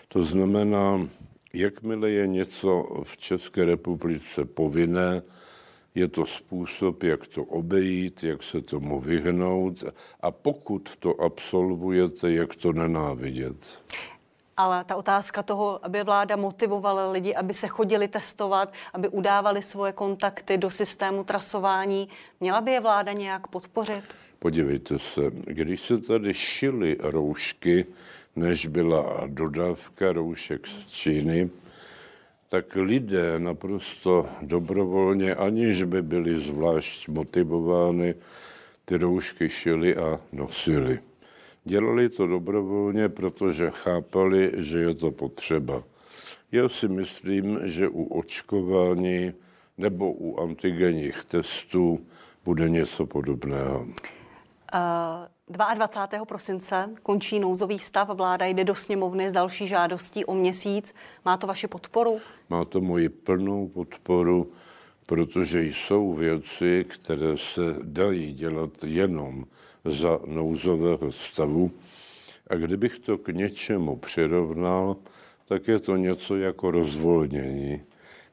To 0.07 0.23
znamená, 0.23 1.07
jakmile 1.53 2.09
je 2.09 2.27
něco 2.27 2.87
v 3.03 3.17
České 3.17 3.65
republice 3.65 4.45
povinné, 4.45 5.21
je 5.95 6.07
to 6.07 6.25
způsob, 6.25 7.03
jak 7.03 7.27
to 7.27 7.43
obejít, 7.43 8.23
jak 8.23 8.43
se 8.43 8.61
tomu 8.61 8.99
vyhnout 8.99 9.83
a 10.21 10.31
pokud 10.31 10.95
to 10.99 11.21
absolvujete, 11.21 12.31
jak 12.31 12.55
to 12.55 12.73
nenávidět. 12.73 13.79
Ale 14.57 14.83
ta 14.83 14.95
otázka 14.95 15.43
toho, 15.43 15.85
aby 15.85 16.03
vláda 16.03 16.35
motivovala 16.35 17.11
lidi, 17.11 17.35
aby 17.35 17.53
se 17.53 17.67
chodili 17.67 18.07
testovat, 18.07 18.73
aby 18.93 19.09
udávali 19.09 19.63
svoje 19.63 19.93
kontakty 19.93 20.57
do 20.57 20.69
systému 20.69 21.23
trasování, 21.23 22.09
měla 22.39 22.61
by 22.61 22.71
je 22.71 22.79
vláda 22.79 23.13
nějak 23.13 23.47
podpořit? 23.47 24.03
Podívejte 24.43 24.99
se, 24.99 25.21
když 25.45 25.81
se 25.81 25.97
tady 25.97 26.33
šily 26.33 26.97
roušky, 26.99 27.85
než 28.35 28.67
byla 28.67 29.23
dodávka 29.27 30.13
roušek 30.13 30.67
z 30.67 30.91
Číny, 30.91 31.49
tak 32.49 32.75
lidé 32.75 33.39
naprosto 33.39 34.27
dobrovolně, 34.41 35.35
aniž 35.35 35.83
by 35.83 36.01
byli 36.01 36.39
zvlášť 36.39 37.07
motivovány, 37.07 38.15
ty 38.85 38.97
roušky 38.97 39.49
šili 39.49 39.95
a 39.95 40.19
nosili. 40.31 40.99
Dělali 41.63 42.09
to 42.09 42.27
dobrovolně, 42.27 43.09
protože 43.09 43.71
chápali, 43.71 44.51
že 44.57 44.79
je 44.79 44.93
to 44.93 45.11
potřeba. 45.11 45.83
Já 46.51 46.69
si 46.69 46.87
myslím, 46.87 47.59
že 47.63 47.87
u 47.87 48.03
očkování 48.03 49.33
nebo 49.77 50.11
u 50.11 50.39
antigenních 50.39 51.23
testů 51.25 52.05
bude 52.45 52.69
něco 52.69 53.05
podobného. 53.05 53.87
22. 55.49 56.25
prosince 56.25 56.89
končí 57.03 57.39
nouzový 57.39 57.79
stav, 57.79 58.09
vláda 58.09 58.45
jde 58.45 58.63
do 58.63 58.75
sněmovny 58.75 59.29
s 59.29 59.33
další 59.33 59.67
žádostí 59.67 60.25
o 60.25 60.35
měsíc. 60.35 60.93
Má 61.25 61.37
to 61.37 61.47
vaši 61.47 61.67
podporu? 61.67 62.19
Má 62.49 62.65
to 62.65 62.81
moji 62.81 63.09
plnou 63.09 63.67
podporu, 63.67 64.51
protože 65.05 65.63
jsou 65.63 66.13
věci, 66.13 66.85
které 66.87 67.37
se 67.37 67.61
dají 67.83 68.33
dělat 68.33 68.69
jenom 68.83 69.45
za 69.85 70.19
nouzového 70.25 71.11
stavu. 71.11 71.71
A 72.49 72.55
kdybych 72.55 72.99
to 72.99 73.17
k 73.17 73.27
něčemu 73.27 73.95
přirovnal, 73.95 74.95
tak 75.47 75.67
je 75.67 75.79
to 75.79 75.95
něco 75.95 76.35
jako 76.35 76.71
rozvolnění. 76.71 77.81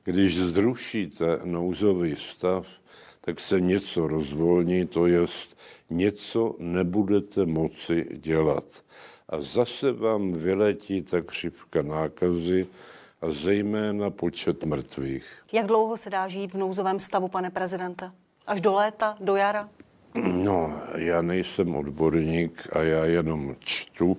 Když 0.05 0.39
zrušíte 0.39 1.41
nouzový 1.45 2.17
stav, 2.17 2.67
tak 3.31 3.41
se 3.41 3.61
něco 3.61 4.09
rozvolní, 4.09 4.87
to 4.87 5.07
jest 5.07 5.57
něco 5.91 6.55
nebudete 6.59 7.47
moci 7.47 8.07
dělat. 8.17 8.65
A 9.29 9.41
zase 9.41 9.93
vám 9.93 10.33
vyletí 10.33 11.03
ta 11.03 11.21
křivka 11.21 11.83
nákazy 11.83 12.67
a 13.21 13.31
zejména 13.31 14.11
počet 14.11 14.65
mrtvých. 14.65 15.27
Jak 15.53 15.67
dlouho 15.67 15.97
se 15.97 16.11
dá 16.11 16.29
žít 16.29 16.53
v 16.55 16.59
nouzovém 16.59 17.01
stavu, 17.01 17.29
pane 17.29 17.51
prezidente? 17.51 18.11
Až 18.47 18.61
do 18.61 18.73
léta, 18.73 19.17
do 19.21 19.37
jara? 19.37 19.69
No, 20.25 20.81
já 20.97 21.23
nejsem 21.23 21.77
odborník 21.77 22.69
a 22.73 22.83
já 22.83 23.05
jenom 23.05 23.57
čtu 23.59 24.17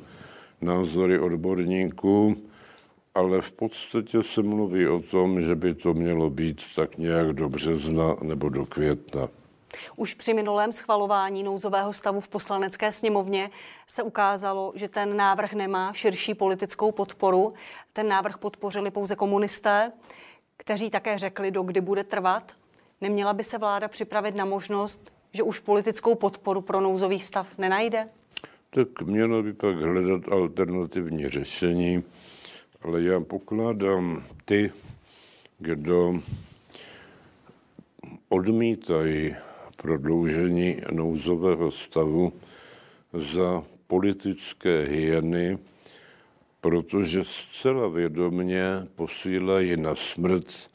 názory 0.62 1.20
odborníků, 1.20 2.36
ale 3.16 3.42
v 3.42 3.52
podstatě 3.52 4.24
se 4.24 4.42
mluví 4.42 4.88
o 4.88 5.00
tom, 5.00 5.42
že 5.42 5.56
by 5.56 5.74
to 5.74 5.94
mělo 5.94 6.30
být 6.30 6.62
tak 6.76 6.98
nějak 6.98 7.34
do 7.34 7.50
března 7.50 8.16
nebo 8.22 8.50
do 8.50 8.66
května. 8.66 9.30
Už 9.96 10.14
při 10.14 10.34
minulém 10.34 10.72
schvalování 10.72 11.44
nouzového 11.44 11.94
stavu 11.94 12.20
v 12.22 12.28
poslanecké 12.28 12.92
sněmovně 12.92 13.50
se 13.88 14.04
ukázalo, 14.04 14.74
že 14.76 14.88
ten 14.88 15.18
návrh 15.18 15.54
nemá 15.54 15.94
širší 15.94 16.34
politickou 16.34 16.92
podporu. 16.92 17.54
Ten 17.94 18.08
návrh 18.08 18.38
podpořili 18.38 18.92
pouze 18.92 19.16
komunisté, 19.16 19.92
kteří 20.58 20.90
také 20.90 21.20
řekli, 21.20 21.52
do 21.52 21.64
kdy 21.64 21.82
bude 21.82 22.04
trvat. 22.04 22.52
Neměla 23.02 23.34
by 23.34 23.44
se 23.44 23.58
vláda 23.58 23.88
připravit 23.88 24.36
na 24.36 24.46
možnost, 24.46 25.12
že 25.34 25.44
už 25.44 25.60
politickou 25.60 26.16
podporu 26.16 26.62
pro 26.62 26.82
nouzový 26.82 27.20
stav 27.20 27.48
nenajde? 27.58 28.10
Tak 28.70 29.02
mělo 29.02 29.44
by 29.44 29.54
pak 29.54 29.76
hledat 29.76 30.22
alternativní 30.32 31.30
řešení, 31.30 32.04
ale 32.82 33.02
já 33.02 33.20
pokládám 33.20 34.24
ty, 34.46 34.72
kdo 35.60 36.20
odmítají 38.30 39.36
prodloužení 39.76 40.82
nouzového 40.92 41.72
stavu 41.72 42.34
za 43.14 43.64
politické 43.88 44.86
hyeny, 44.86 45.58
protože 46.62 47.24
zcela 47.24 47.88
vědomně 47.88 48.64
posílají 48.96 49.78
na 49.78 49.96
smrt 49.96 50.70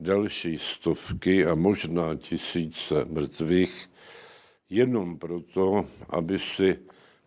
další 0.00 0.58
stovky 0.58 1.46
a 1.46 1.54
možná 1.54 2.14
tisíce 2.14 3.04
mrtvých, 3.04 3.90
jenom 4.70 5.18
proto, 5.18 5.86
aby 6.10 6.38
si 6.38 6.78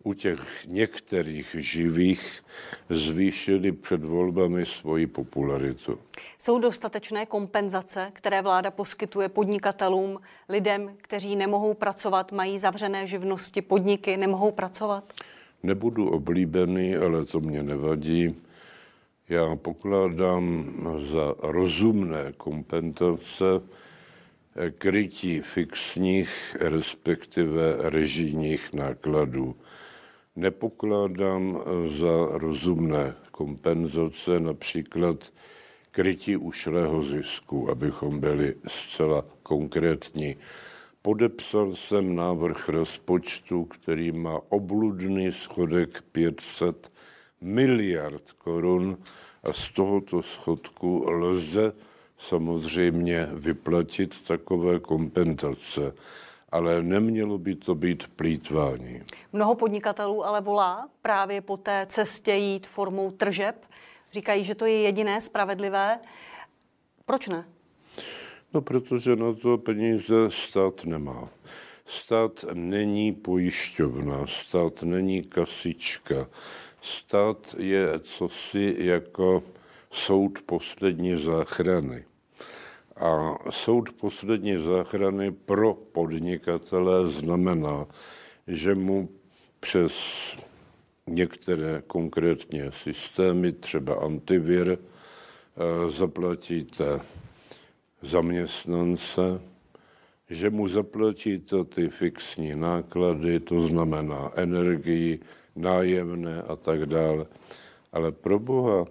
u 0.02 0.14
těch 0.14 0.66
některých 0.66 1.56
živých 1.58 2.42
zvýšili 2.90 3.72
před 3.72 4.04
volbami 4.04 4.66
svoji 4.66 5.06
popularitu. 5.06 5.98
Jsou 6.38 6.58
dostatečné 6.58 7.26
kompenzace, 7.26 8.10
které 8.12 8.42
vláda 8.42 8.70
poskytuje 8.70 9.28
podnikatelům, 9.28 10.20
lidem, 10.48 10.96
kteří 10.96 11.36
nemohou 11.36 11.74
pracovat, 11.74 12.32
mají 12.32 12.58
zavřené 12.58 13.06
živnosti, 13.06 13.62
podniky, 13.62 14.16
nemohou 14.16 14.50
pracovat? 14.50 15.12
Nebudu 15.62 16.10
oblíbený, 16.10 16.96
ale 16.96 17.24
to 17.24 17.40
mě 17.40 17.62
nevadí. 17.62 18.36
Já 19.28 19.56
pokládám 19.56 20.74
za 21.12 21.34
rozumné 21.38 22.32
kompenzace 22.36 23.44
krytí 24.78 25.40
fixních, 25.40 26.56
respektive 26.60 27.76
režijních 27.78 28.72
nákladů 28.72 29.56
nepokládám 30.36 31.62
za 31.98 32.26
rozumné 32.30 33.14
kompenzace, 33.30 34.40
například 34.40 35.32
krytí 35.90 36.36
ušlého 36.36 37.02
zisku, 37.02 37.70
abychom 37.70 38.20
byli 38.20 38.54
zcela 38.68 39.24
konkrétní. 39.42 40.36
Podepsal 41.02 41.74
jsem 41.74 42.14
návrh 42.14 42.68
rozpočtu, 42.68 43.64
který 43.64 44.12
má 44.12 44.40
obludný 44.48 45.32
schodek 45.32 46.02
500 46.12 46.92
miliard 47.40 48.32
korun 48.32 48.98
a 49.42 49.52
z 49.52 49.70
tohoto 49.70 50.22
schodku 50.22 51.04
lze 51.10 51.72
samozřejmě 52.18 53.28
vyplatit 53.34 54.14
takové 54.26 54.78
kompenzace, 54.80 55.94
ale 56.52 56.82
nemělo 56.82 57.38
by 57.38 57.54
to 57.54 57.74
být 57.74 58.08
plítvání. 58.16 59.02
Mnoho 59.32 59.54
podnikatelů 59.54 60.24
ale 60.24 60.40
volá 60.40 60.88
právě 61.02 61.40
po 61.40 61.56
té 61.56 61.86
cestě 61.88 62.32
jít 62.32 62.66
formou 62.66 63.10
tržeb. 63.10 63.64
Říkají, 64.12 64.44
že 64.44 64.54
to 64.54 64.64
je 64.64 64.82
jediné 64.82 65.20
spravedlivé. 65.20 65.98
Proč 67.04 67.28
ne? 67.28 67.44
No, 68.54 68.60
protože 68.60 69.16
na 69.16 69.32
to 69.32 69.58
peníze 69.58 70.14
stát 70.28 70.84
nemá. 70.84 71.28
Stát 71.86 72.44
není 72.52 73.12
pojišťovna, 73.12 74.26
stát 74.26 74.82
není 74.82 75.22
kasička. 75.22 76.28
Stát 76.82 77.54
je 77.58 78.00
cosi 78.02 78.76
jako 78.78 79.42
soud 79.90 80.38
poslední 80.46 81.16
záchrany. 81.16 82.04
A 83.00 83.38
soud 83.50 83.92
poslední 83.92 84.62
záchrany 84.62 85.30
pro 85.30 85.74
podnikatele 85.74 87.08
znamená, 87.08 87.86
že 88.46 88.74
mu 88.74 89.08
přes 89.60 89.92
některé 91.06 91.82
konkrétně 91.86 92.72
systémy, 92.82 93.52
třeba 93.52 93.94
antivir, 93.94 94.78
eh, 94.78 95.90
zaplatíte 95.90 97.00
zaměstnance, 98.02 99.40
že 100.30 100.50
mu 100.50 100.68
zaplatíte 100.68 101.64
ty 101.64 101.88
fixní 101.88 102.54
náklady, 102.54 103.40
to 103.40 103.62
znamená 103.62 104.32
energii, 104.34 105.20
nájemné 105.56 106.42
a 106.42 106.56
tak 106.56 106.86
dále. 106.86 107.26
Ale 107.92 108.12
pro 108.12 108.38
Boha, 108.38 108.84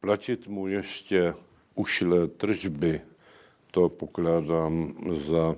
platit 0.00 0.48
mu 0.48 0.66
ještě 0.66 1.34
ušlé 1.74 2.28
tržby, 2.28 3.00
to 3.70 3.88
pokládám 3.88 4.94
za 5.26 5.56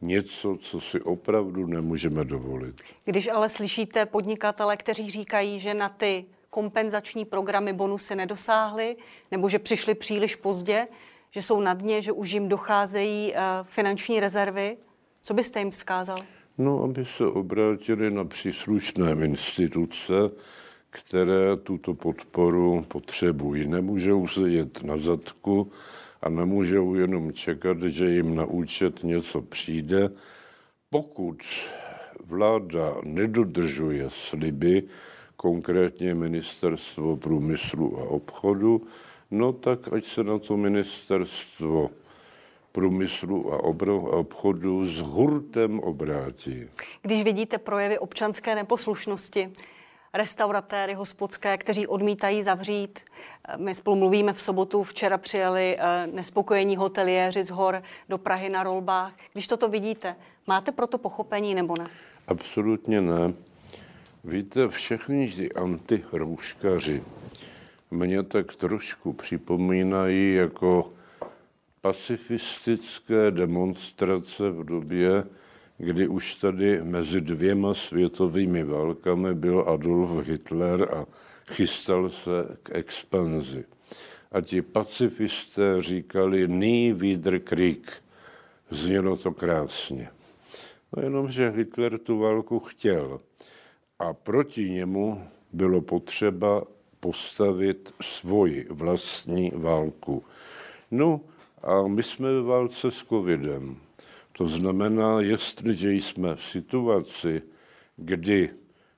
něco, 0.00 0.56
co 0.60 0.80
si 0.80 1.00
opravdu 1.00 1.66
nemůžeme 1.66 2.24
dovolit. 2.24 2.82
Když 3.04 3.28
ale 3.28 3.48
slyšíte 3.48 4.06
podnikatele, 4.06 4.76
kteří 4.76 5.10
říkají, 5.10 5.60
že 5.60 5.74
na 5.74 5.88
ty 5.88 6.24
kompenzační 6.50 7.24
programy 7.24 7.72
bonusy 7.72 8.14
nedosáhly, 8.14 8.96
nebo 9.30 9.48
že 9.48 9.58
přišli 9.58 9.94
příliš 9.94 10.36
pozdě, 10.36 10.88
že 11.30 11.42
jsou 11.42 11.60
na 11.60 11.74
dně, 11.74 12.02
že 12.02 12.12
už 12.12 12.30
jim 12.30 12.48
docházejí 12.48 13.32
uh, 13.32 13.38
finanční 13.62 14.20
rezervy, 14.20 14.76
co 15.22 15.34
byste 15.34 15.58
jim 15.58 15.70
vzkázal? 15.70 16.18
No, 16.58 16.82
aby 16.82 17.04
se 17.04 17.26
obrátili 17.26 18.10
na 18.10 18.24
příslušné 18.24 19.10
instituce, 19.10 20.12
které 20.90 21.56
tuto 21.56 21.94
podporu 21.94 22.84
potřebují. 22.88 23.68
Nemůžou 23.68 24.26
sedět 24.26 24.82
na 24.82 24.98
zadku 24.98 25.70
a 26.22 26.28
nemůžou 26.28 26.94
jenom 26.94 27.32
čekat, 27.32 27.82
že 27.82 28.10
jim 28.10 28.34
na 28.34 28.44
účet 28.44 29.02
něco 29.02 29.42
přijde. 29.42 30.10
Pokud 30.90 31.38
vláda 32.24 32.94
nedodržuje 33.04 34.04
sliby, 34.08 34.82
konkrétně 35.36 36.14
ministerstvo 36.14 37.16
průmyslu 37.16 37.98
a 37.98 38.02
obchodu, 38.02 38.86
no 39.30 39.52
tak 39.52 39.92
ať 39.92 40.04
se 40.04 40.24
na 40.24 40.38
to 40.38 40.56
ministerstvo 40.56 41.90
průmyslu 42.72 43.52
a 43.52 43.62
obchodu 44.12 44.86
s 44.86 45.00
hurtem 45.00 45.80
obrátí. 45.80 46.68
Když 47.02 47.24
vidíte 47.24 47.58
projevy 47.58 47.98
občanské 47.98 48.54
neposlušnosti, 48.54 49.52
restauratéry 50.14 50.94
hospodské, 50.94 51.58
kteří 51.58 51.86
odmítají 51.86 52.42
zavřít. 52.42 53.00
My 53.56 53.74
spolu 53.74 53.96
mluvíme 53.96 54.32
v 54.32 54.40
sobotu, 54.40 54.82
včera 54.82 55.18
přijeli 55.18 55.76
eh, 55.78 56.06
nespokojení 56.06 56.76
hoteliéři 56.76 57.42
z 57.42 57.50
hor 57.50 57.82
do 58.08 58.18
Prahy 58.18 58.48
na 58.48 58.62
rolbách. 58.62 59.12
Když 59.32 59.46
toto 59.46 59.68
vidíte, 59.68 60.16
máte 60.46 60.72
proto 60.72 60.98
pochopení 60.98 61.54
nebo 61.54 61.74
ne? 61.78 61.84
Absolutně 62.28 63.00
ne. 63.00 63.32
Víte, 64.24 64.68
všechny 64.68 65.32
ty 65.36 65.52
antirouškaři 65.52 67.02
mě 67.90 68.22
tak 68.22 68.54
trošku 68.54 69.12
připomínají 69.12 70.34
jako 70.34 70.92
pacifistické 71.80 73.30
demonstrace 73.30 74.50
v 74.50 74.64
době, 74.64 75.24
kdy 75.78 76.08
už 76.08 76.34
tady 76.34 76.82
mezi 76.82 77.20
dvěma 77.20 77.74
světovými 77.74 78.64
válkami 78.64 79.34
byl 79.34 79.64
Adolf 79.68 80.28
Hitler 80.28 80.94
a 80.94 81.06
chystal 81.50 82.10
se 82.10 82.56
k 82.62 82.70
expanzi. 82.72 83.64
A 84.32 84.40
ti 84.40 84.62
pacifisté 84.62 85.82
říkali 85.82 86.48
Nie 86.48 86.94
wieder 86.94 87.38
Krieg. 87.38 88.02
Znělo 88.70 89.16
to 89.16 89.32
krásně. 89.32 90.10
No 90.96 91.02
jenom, 91.02 91.30
že 91.30 91.50
Hitler 91.50 91.98
tu 91.98 92.18
válku 92.18 92.60
chtěl. 92.60 93.20
A 93.98 94.12
proti 94.12 94.70
němu 94.70 95.28
bylo 95.52 95.80
potřeba 95.80 96.62
postavit 97.00 97.94
svoji 98.02 98.66
vlastní 98.70 99.52
válku. 99.54 100.24
No 100.90 101.20
a 101.62 101.82
my 101.88 102.02
jsme 102.02 102.32
ve 102.32 102.42
válce 102.42 102.90
s 102.90 103.04
covidem. 103.04 103.76
To 104.38 104.48
znamená, 104.48 105.20
jestliže 105.20 105.92
jsme 105.92 106.36
v 106.36 106.44
situaci, 106.44 107.42
kdy 107.96 108.50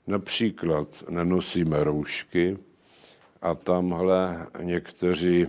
například 0.06 1.04
nenosíme 1.10 1.84
roušky 1.84 2.58
a 3.42 3.54
tamhle 3.54 4.46
někteří, 4.62 5.46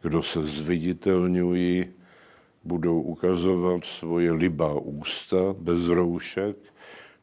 kdo 0.00 0.22
se 0.22 0.42
zviditelňují, 0.42 1.86
budou 2.64 3.00
ukazovat 3.00 3.84
svoje 3.84 4.32
libá 4.32 4.74
ústa 4.74 5.54
bez 5.58 5.88
roušek, 5.88 6.56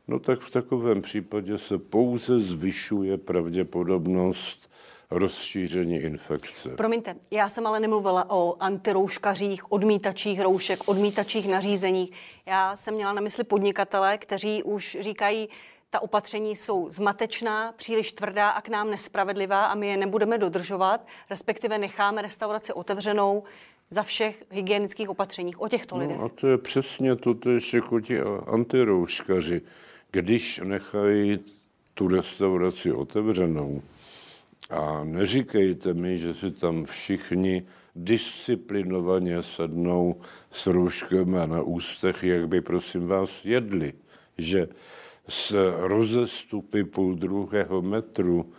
no 0.08 0.20
tak 0.20 0.40
v 0.40 0.52
takovém 0.52 1.02
případě 1.02 1.58
se 1.58 1.78
pouze 1.78 2.40
zvyšuje 2.40 3.18
pravděpodobnost 3.18 4.72
rozšíření 5.12 5.98
infekce. 5.98 6.70
Promiňte, 6.70 7.16
já 7.32 7.50
jsem 7.50 7.68
ale 7.68 7.80
nemluvila 7.80 8.30
o 8.30 8.56
antirouškařích, 8.60 9.72
odmítačích 9.72 10.42
roušek, 10.42 10.80
odmítačích 10.88 11.50
nařízení. 11.50 12.12
Já 12.46 12.76
jsem 12.76 12.94
měla 12.94 13.14
na 13.14 13.22
mysli 13.22 13.44
podnikatele, 13.44 14.18
kteří 14.18 14.64
už 14.64 14.98
říkají, 15.00 15.50
ta 15.90 16.00
opatření 16.02 16.56
jsou 16.56 16.90
zmatečná, 16.90 17.72
příliš 17.72 18.14
tvrdá 18.14 18.50
a 18.50 18.62
k 18.62 18.70
nám 18.70 18.90
nespravedlivá 18.92 19.66
a 19.66 19.76
my 19.76 19.88
je 19.88 19.98
nebudeme 19.98 20.38
dodržovat, 20.38 21.08
respektive 21.30 21.78
necháme 21.78 22.22
restauraci 22.22 22.74
otevřenou 22.74 23.44
za 23.90 24.04
všech 24.04 24.44
hygienických 24.50 25.10
opatřeních 25.10 25.62
o 25.62 25.68
těchto 25.68 25.96
no, 25.96 26.02
lidech. 26.02 26.20
A 26.20 26.30
to 26.30 26.48
je 26.48 26.58
přesně 26.58 27.16
to, 27.16 27.34
to 27.34 27.50
ještě 27.50 27.78
jako 27.78 28.00
ti 28.00 28.20
antirouškaři. 28.48 29.62
Když 30.12 30.62
nechají 30.64 31.40
tu 31.94 32.08
restauraci 32.08 32.92
otevřenou, 32.92 33.82
a 34.70 35.04
neříkejte 35.04 35.94
mi, 35.94 36.18
že 36.18 36.34
si 36.34 36.52
tam 36.52 36.86
všichni 36.86 37.66
disciplinovaně 37.96 39.44
sednou 39.44 40.22
s 40.52 40.68
rouškem 40.68 41.36
a 41.36 41.46
na 41.46 41.62
ústech, 41.62 42.24
jak 42.24 42.48
by 42.48 42.62
prosím 42.62 43.08
vás 43.08 43.30
jedli. 43.44 43.94
Že 44.38 44.68
s 45.30 45.76
rozestupy 45.78 46.84
půl 46.84 47.16
druhého 47.16 47.82
metru 47.82 48.54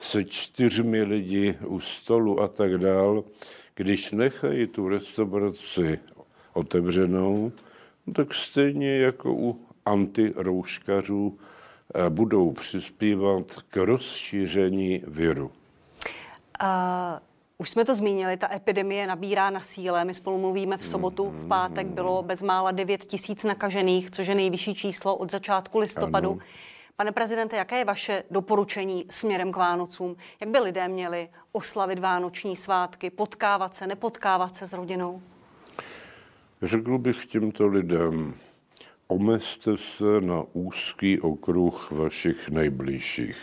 se 0.00 0.24
čtyřmi 0.24 1.02
lidi 1.02 1.58
u 1.66 1.80
stolu 1.80 2.40
a 2.40 2.48
tak 2.48 2.78
dál, 2.78 3.24
když 3.74 4.10
nechají 4.12 4.66
tu 4.66 4.88
restauraci 4.88 5.98
otevřenou, 6.52 7.52
no 8.06 8.12
tak 8.12 8.34
stejně 8.34 8.98
jako 8.98 9.34
u 9.34 9.60
antirouškařů 9.86 11.38
budou 12.08 12.52
přispívat 12.52 13.44
k 13.68 13.76
rozšíření 13.76 15.02
viru. 15.06 15.50
Uh, 16.62 17.18
už 17.58 17.70
jsme 17.70 17.84
to 17.84 17.94
zmínili, 17.94 18.36
ta 18.36 18.54
epidemie 18.54 19.06
nabírá 19.06 19.50
na 19.50 19.60
síle. 19.60 20.04
My 20.04 20.14
spolu 20.14 20.38
mluvíme 20.38 20.76
v 20.76 20.84
sobotu, 20.84 21.30
v 21.30 21.48
pátek 21.48 21.86
bylo 21.86 22.22
bezmála 22.22 22.70
9 22.70 23.04
tisíc 23.04 23.44
nakažených, 23.44 24.10
což 24.10 24.26
je 24.26 24.34
nejvyšší 24.34 24.74
číslo 24.74 25.16
od 25.16 25.30
začátku 25.30 25.78
listopadu. 25.78 26.30
Ano. 26.30 26.40
Pane 26.96 27.12
prezidente, 27.12 27.56
jaké 27.56 27.78
je 27.78 27.84
vaše 27.84 28.24
doporučení 28.30 29.04
směrem 29.10 29.52
k 29.52 29.56
Vánocům? 29.56 30.16
Jak 30.40 30.50
by 30.50 30.58
lidé 30.58 30.88
měli 30.88 31.28
oslavit 31.52 31.98
vánoční 31.98 32.56
svátky, 32.56 33.10
potkávat 33.10 33.74
se, 33.74 33.86
nepotkávat 33.86 34.54
se 34.54 34.66
s 34.66 34.72
rodinou? 34.72 35.22
Řekl 36.62 36.98
bych 36.98 37.26
těmto 37.26 37.66
lidem, 37.66 38.34
omezte 39.08 39.76
se 39.78 40.20
na 40.20 40.42
úzký 40.52 41.20
okruh 41.20 41.90
vašich 41.90 42.48
nejbližších. 42.48 43.42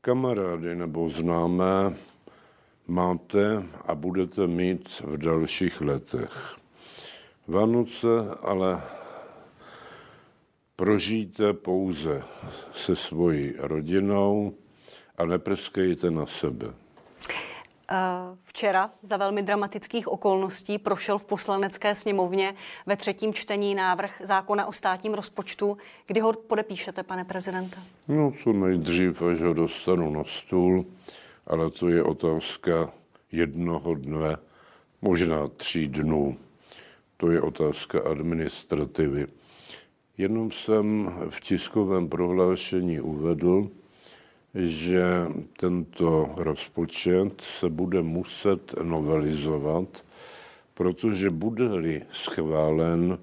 Kamarády 0.00 0.76
nebo 0.76 1.10
známé 1.10 1.96
máte 2.86 3.62
a 3.86 3.94
budete 3.94 4.46
mít 4.46 5.00
v 5.00 5.16
dalších 5.16 5.80
letech. 5.80 6.56
Vánoce 7.46 8.08
ale 8.42 8.82
prožijte 10.76 11.52
pouze 11.52 12.22
se 12.74 12.96
svojí 12.96 13.52
rodinou 13.58 14.54
a 15.18 15.24
neprskejte 15.24 16.10
na 16.10 16.26
sebe. 16.26 16.74
Včera 18.44 18.90
za 19.02 19.16
velmi 19.16 19.42
dramatických 19.42 20.08
okolností 20.08 20.78
prošel 20.78 21.18
v 21.18 21.24
poslanecké 21.24 21.94
sněmovně 21.94 22.54
ve 22.86 22.96
třetím 22.96 23.34
čtení 23.34 23.74
návrh 23.74 24.22
zákona 24.24 24.66
o 24.66 24.72
státním 24.72 25.14
rozpočtu. 25.14 25.78
Kdy 26.06 26.20
ho 26.20 26.32
podepíšete, 26.32 27.02
pane 27.02 27.24
prezidente? 27.24 27.76
No, 28.08 28.32
co 28.42 28.52
nejdřív, 28.52 29.22
až 29.22 29.40
ho 29.40 29.52
dostanu 29.52 30.10
na 30.10 30.24
stůl, 30.24 30.84
ale 31.46 31.70
to 31.70 31.88
je 31.88 32.02
otázka 32.02 32.92
jednoho 33.32 33.94
dne, 33.94 34.36
možná 35.02 35.48
tří 35.48 35.88
dnů. 35.88 36.36
To 37.16 37.30
je 37.30 37.40
otázka 37.40 38.00
administrativy. 38.10 39.26
Jenom 40.18 40.50
jsem 40.50 41.14
v 41.28 41.40
tiskovém 41.40 42.08
prohlášení 42.08 43.00
uvedl, 43.00 43.68
že 44.54 45.26
tento 45.56 46.34
rozpočet 46.36 47.42
se 47.60 47.68
bude 47.68 48.02
muset 48.02 48.74
novelizovat, 48.82 50.04
protože 50.74 51.30
bude-li 51.30 52.02
schválen 52.12 53.18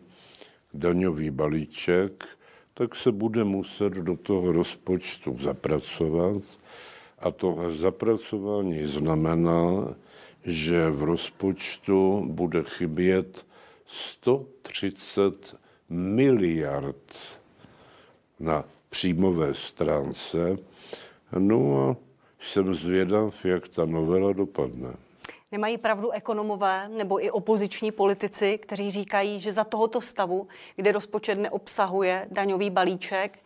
daňový 0.74 1.32
balíček, 1.32 2.26
tak 2.74 2.96
se 2.96 3.12
bude 3.12 3.44
muset 3.44 3.94
do 3.94 4.18
toho 4.18 4.52
rozpočtu 4.52 5.38
zapracovat. 5.40 6.42
A 7.20 7.32
to 7.32 7.72
zapracování 7.76 8.86
znamená, 8.86 9.96
že 10.44 10.90
v 10.90 11.04
rozpočtu 11.04 12.26
bude 12.30 12.64
chybět 12.64 13.46
130 13.88 15.56
miliard 15.90 17.14
na 18.40 18.64
příjmové 18.90 19.54
stránce. 19.54 20.58
No 21.38 21.90
a 21.90 21.96
jsem 22.40 22.74
zvědav, 22.74 23.46
jak 23.46 23.68
ta 23.68 23.86
novela 23.86 24.34
dopadne. 24.34 24.90
Nemají 25.52 25.78
pravdu 25.78 26.12
ekonomové 26.12 26.90
nebo 26.98 27.24
i 27.26 27.32
opoziční 27.32 27.92
politici, 27.92 28.58
kteří 28.58 28.92
říkají, 28.92 29.40
že 29.40 29.52
za 29.52 29.64
tohoto 29.64 30.02
stavu, 30.02 30.48
kde 30.76 30.92
rozpočet 30.92 31.36
neobsahuje 31.36 32.28
daňový 32.32 32.70
balíček, 32.70 33.40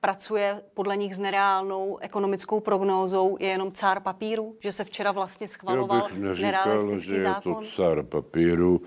pracuje 0.00 0.62
podle 0.74 0.96
nich 0.96 1.14
s 1.14 1.18
nereálnou 1.18 1.98
ekonomickou 1.98 2.60
prognózou, 2.60 3.36
je 3.40 3.48
jenom 3.48 3.72
cár 3.72 4.00
papíru, 4.00 4.56
že 4.62 4.72
se 4.72 4.84
včera 4.84 5.12
vlastně 5.12 5.48
schvaloval 5.48 5.96
Já 5.96 6.08
bych 6.08 6.18
neříkal, 6.18 6.98
že 6.98 7.22
zákon? 7.22 7.52
je 7.52 7.58
to 7.58 7.76
cár 7.76 8.02
papíru. 8.02 8.82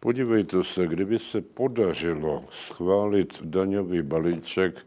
Podívejte 0.00 0.64
se, 0.64 0.86
kdyby 0.86 1.18
se 1.18 1.40
podařilo 1.40 2.44
schválit 2.50 3.42
daňový 3.42 4.02
balíček 4.02 4.86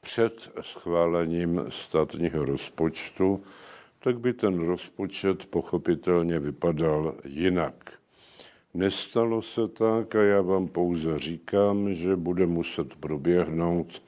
před 0.00 0.50
schválením 0.60 1.64
státního 1.68 2.44
rozpočtu, 2.44 3.42
tak 3.98 4.20
by 4.20 4.32
ten 4.32 4.66
rozpočet 4.66 5.46
pochopitelně 5.46 6.38
vypadal 6.38 7.14
jinak. 7.24 7.74
Nestalo 8.74 9.42
se 9.42 9.68
tak 9.68 10.14
a 10.14 10.22
já 10.22 10.40
vám 10.40 10.68
pouze 10.68 11.18
říkám, 11.18 11.94
že 11.94 12.16
bude 12.16 12.46
muset 12.46 12.94
proběhnout 12.94 14.02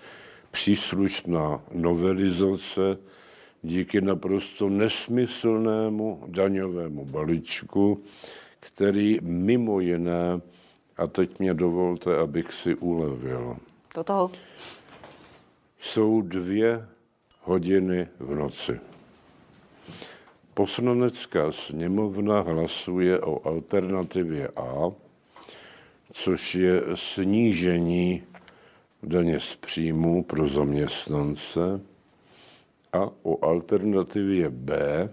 příslušná 0.50 1.62
novelizace 1.74 2.98
díky 3.62 4.00
naprosto 4.00 4.68
nesmyslnému 4.68 6.22
daňovému 6.26 7.04
balíčku, 7.04 8.02
který 8.60 9.18
mimo 9.22 9.80
jiné, 9.80 10.40
a 10.96 11.06
teď 11.06 11.38
mě 11.38 11.54
dovolte, 11.54 12.16
abych 12.16 12.52
si 12.52 12.74
ulevil. 12.74 13.56
Do 13.94 14.04
toho. 14.04 14.30
Jsou 15.80 16.22
dvě 16.22 16.88
hodiny 17.42 18.08
v 18.18 18.34
noci. 18.34 18.80
Poslanecká 20.54 21.52
sněmovna 21.52 22.40
hlasuje 22.40 23.20
o 23.20 23.48
alternativě 23.48 24.48
A, 24.48 24.92
což 26.12 26.54
je 26.54 26.82
snížení 26.94 28.22
daně 29.02 29.40
z 29.40 29.56
příjmu 29.56 30.24
pro 30.24 30.48
zaměstnance 30.48 31.80
a 32.92 33.10
o 33.22 33.44
alternativě 33.44 34.50
B, 34.50 35.08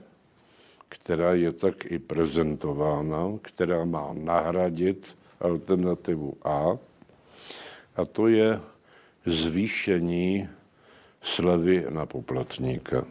která 0.90 1.34
je 1.34 1.52
tak 1.52 1.92
i 1.92 2.00
prezentována, 2.00 3.32
která 3.42 3.86
má 3.86 4.10
nahradit 4.14 5.18
alternativu 5.40 6.34
A, 6.44 6.78
a 7.96 8.06
to 8.06 8.28
je 8.28 8.60
zvýšení 9.26 10.50
slevy 11.22 11.86
na 11.90 12.06
poplatníka. 12.06 13.06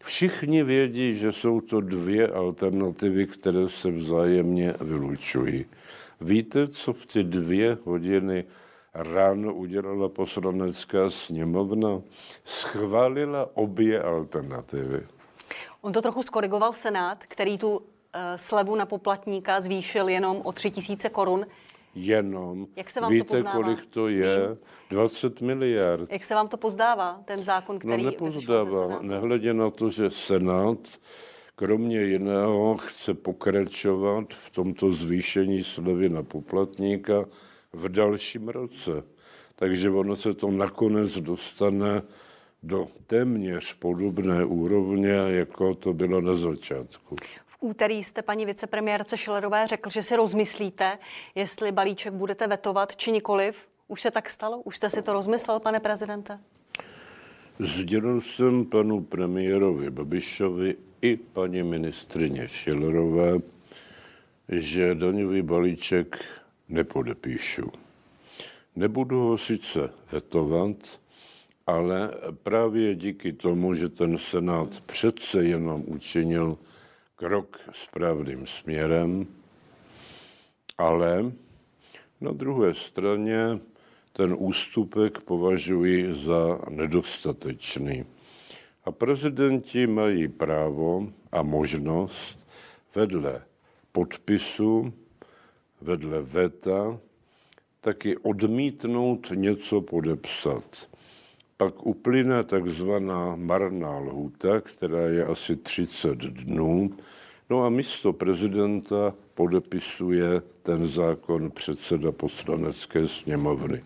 Všichni 0.00 0.62
vědí, 0.62 1.14
že 1.14 1.32
jsou 1.32 1.60
to 1.60 1.80
dvě 1.80 2.28
alternativy, 2.28 3.26
které 3.26 3.68
se 3.68 3.90
vzájemně 3.90 4.74
vylučují. 4.80 5.66
Víte, 6.20 6.68
co 6.68 6.92
v 6.92 7.06
ty 7.06 7.24
dvě 7.24 7.78
hodiny 7.84 8.44
ráno 8.94 9.54
udělala 9.54 10.08
poslanecká 10.08 11.10
sněmovna? 11.10 12.02
Schválila 12.44 13.50
obě 13.54 14.02
alternativy. 14.02 15.06
On 15.80 15.92
to 15.92 16.02
trochu 16.02 16.22
skorigoval 16.22 16.72
Senát, 16.72 17.18
který 17.28 17.58
tu 17.58 17.76
uh, 17.76 17.82
slevu 18.36 18.76
na 18.76 18.86
poplatníka 18.86 19.60
zvýšil 19.60 20.08
jenom 20.08 20.40
o 20.44 20.52
3 20.52 20.70
tisíce 20.70 21.08
korun. 21.08 21.46
Jenom. 21.94 22.66
Jak 22.76 22.90
se 22.90 23.00
vám 23.00 23.12
Víte, 23.12 23.42
to 23.42 23.50
kolik 23.50 23.86
to 23.86 24.08
je? 24.08 24.48
Vím. 24.48 24.58
20 24.90 25.40
miliard. 25.40 26.12
Jak 26.12 26.24
se 26.24 26.34
vám 26.34 26.48
to 26.48 26.56
pozdává, 26.56 27.22
ten 27.24 27.42
zákon, 27.44 27.76
no, 27.76 27.80
který 27.80 28.04
No 28.04 28.10
nepozdává, 28.10 28.98
nehledě 29.02 29.54
na 29.54 29.70
to, 29.70 29.90
že 29.90 30.10
Senát 30.10 30.78
kromě 31.56 32.02
jiného 32.02 32.76
chce 32.76 33.14
pokračovat 33.14 34.34
v 34.34 34.50
tomto 34.50 34.92
zvýšení 34.92 35.64
slevy 35.64 36.08
na 36.08 36.22
poplatníka 36.22 37.24
v 37.72 37.88
dalším 37.88 38.48
roce. 38.48 38.90
Takže 39.56 39.90
ono 39.90 40.16
se 40.16 40.34
to 40.34 40.50
nakonec 40.50 41.18
dostane 41.18 42.02
do 42.62 42.88
téměř 43.06 43.72
podobné 43.72 44.44
úrovně, 44.44 45.10
jako 45.10 45.74
to 45.74 45.92
bylo 45.92 46.20
na 46.20 46.34
začátku. 46.34 47.16
Úterý 47.62 48.04
jste 48.04 48.22
paní 48.22 48.46
vicepremiérce 48.46 49.18
Šilerové 49.18 49.66
řekl, 49.66 49.90
že 49.90 50.02
si 50.02 50.16
rozmyslíte, 50.16 50.98
jestli 51.34 51.72
balíček 51.72 52.12
budete 52.12 52.46
vetovat 52.46 52.96
či 52.96 53.12
nikoliv. 53.12 53.56
Už 53.88 54.02
se 54.02 54.10
tak 54.10 54.30
stalo? 54.30 54.60
Už 54.60 54.76
jste 54.76 54.90
si 54.90 55.02
to 55.02 55.12
rozmyslel, 55.12 55.60
pane 55.60 55.80
prezidente? 55.80 56.40
Sdělil 57.58 58.20
jsem 58.20 58.64
panu 58.64 59.00
premiérovi 59.00 59.90
Babišovi 59.90 60.76
i 61.02 61.16
paní 61.16 61.62
ministrině 61.62 62.48
Šilerové, 62.48 63.38
že 64.48 64.94
daňový 64.94 65.42
balíček 65.42 66.24
nepodepíšu. 66.68 67.72
Nebudu 68.76 69.20
ho 69.20 69.38
sice 69.38 69.90
vetovat, 70.12 70.76
ale 71.66 72.10
právě 72.42 72.94
díky 72.94 73.32
tomu, 73.32 73.74
že 73.74 73.88
ten 73.88 74.18
Senát 74.18 74.80
přece 74.80 75.44
jenom 75.44 75.82
učinil 75.86 76.58
krok 77.22 77.60
správným 77.72 78.46
směrem, 78.46 79.26
ale 80.78 81.32
na 82.20 82.32
druhé 82.32 82.74
straně 82.74 83.60
ten 84.12 84.36
ústupek 84.38 85.20
považuji 85.20 86.14
za 86.14 86.58
nedostatečný. 86.70 88.04
A 88.84 88.92
prezidenti 88.92 89.86
mají 89.86 90.28
právo 90.28 91.12
a 91.32 91.42
možnost 91.42 92.38
vedle 92.94 93.42
podpisu, 93.92 94.92
vedle 95.80 96.22
veta, 96.22 96.98
taky 97.80 98.16
odmítnout 98.16 99.32
něco 99.34 99.80
podepsat. 99.80 100.88
Pak 101.56 101.86
uplyne 101.86 102.42
takzvaná 102.44 103.36
marná 103.36 103.98
lhůta, 103.98 104.60
která 104.60 105.00
je 105.00 105.24
asi 105.24 105.56
30 105.56 106.18
dnů. 106.18 106.90
No 107.50 107.64
a 107.64 107.68
místo 107.68 108.12
prezidenta 108.12 109.14
podepisuje 109.34 110.42
ten 110.62 110.88
zákon 110.88 111.50
předseda 111.50 112.12
poslanecké 112.12 113.08
sněmovny. 113.08 113.82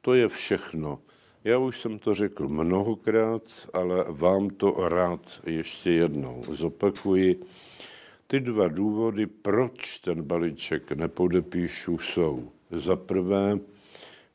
To 0.00 0.14
je 0.14 0.28
všechno. 0.28 0.98
Já 1.44 1.58
už 1.58 1.80
jsem 1.80 1.98
to 1.98 2.14
řekl 2.14 2.48
mnohokrát, 2.48 3.42
ale 3.72 4.04
vám 4.08 4.50
to 4.50 4.88
rád 4.88 5.40
ještě 5.46 5.90
jednou 5.90 6.42
zopakuji. 6.52 7.40
Ty 8.26 8.40
dva 8.40 8.68
důvody, 8.68 9.26
proč 9.26 9.98
ten 9.98 10.22
balíček 10.22 10.92
nepodepíšu, 10.92 11.98
jsou 11.98 12.50
za 12.70 12.96
prvé, 12.96 13.58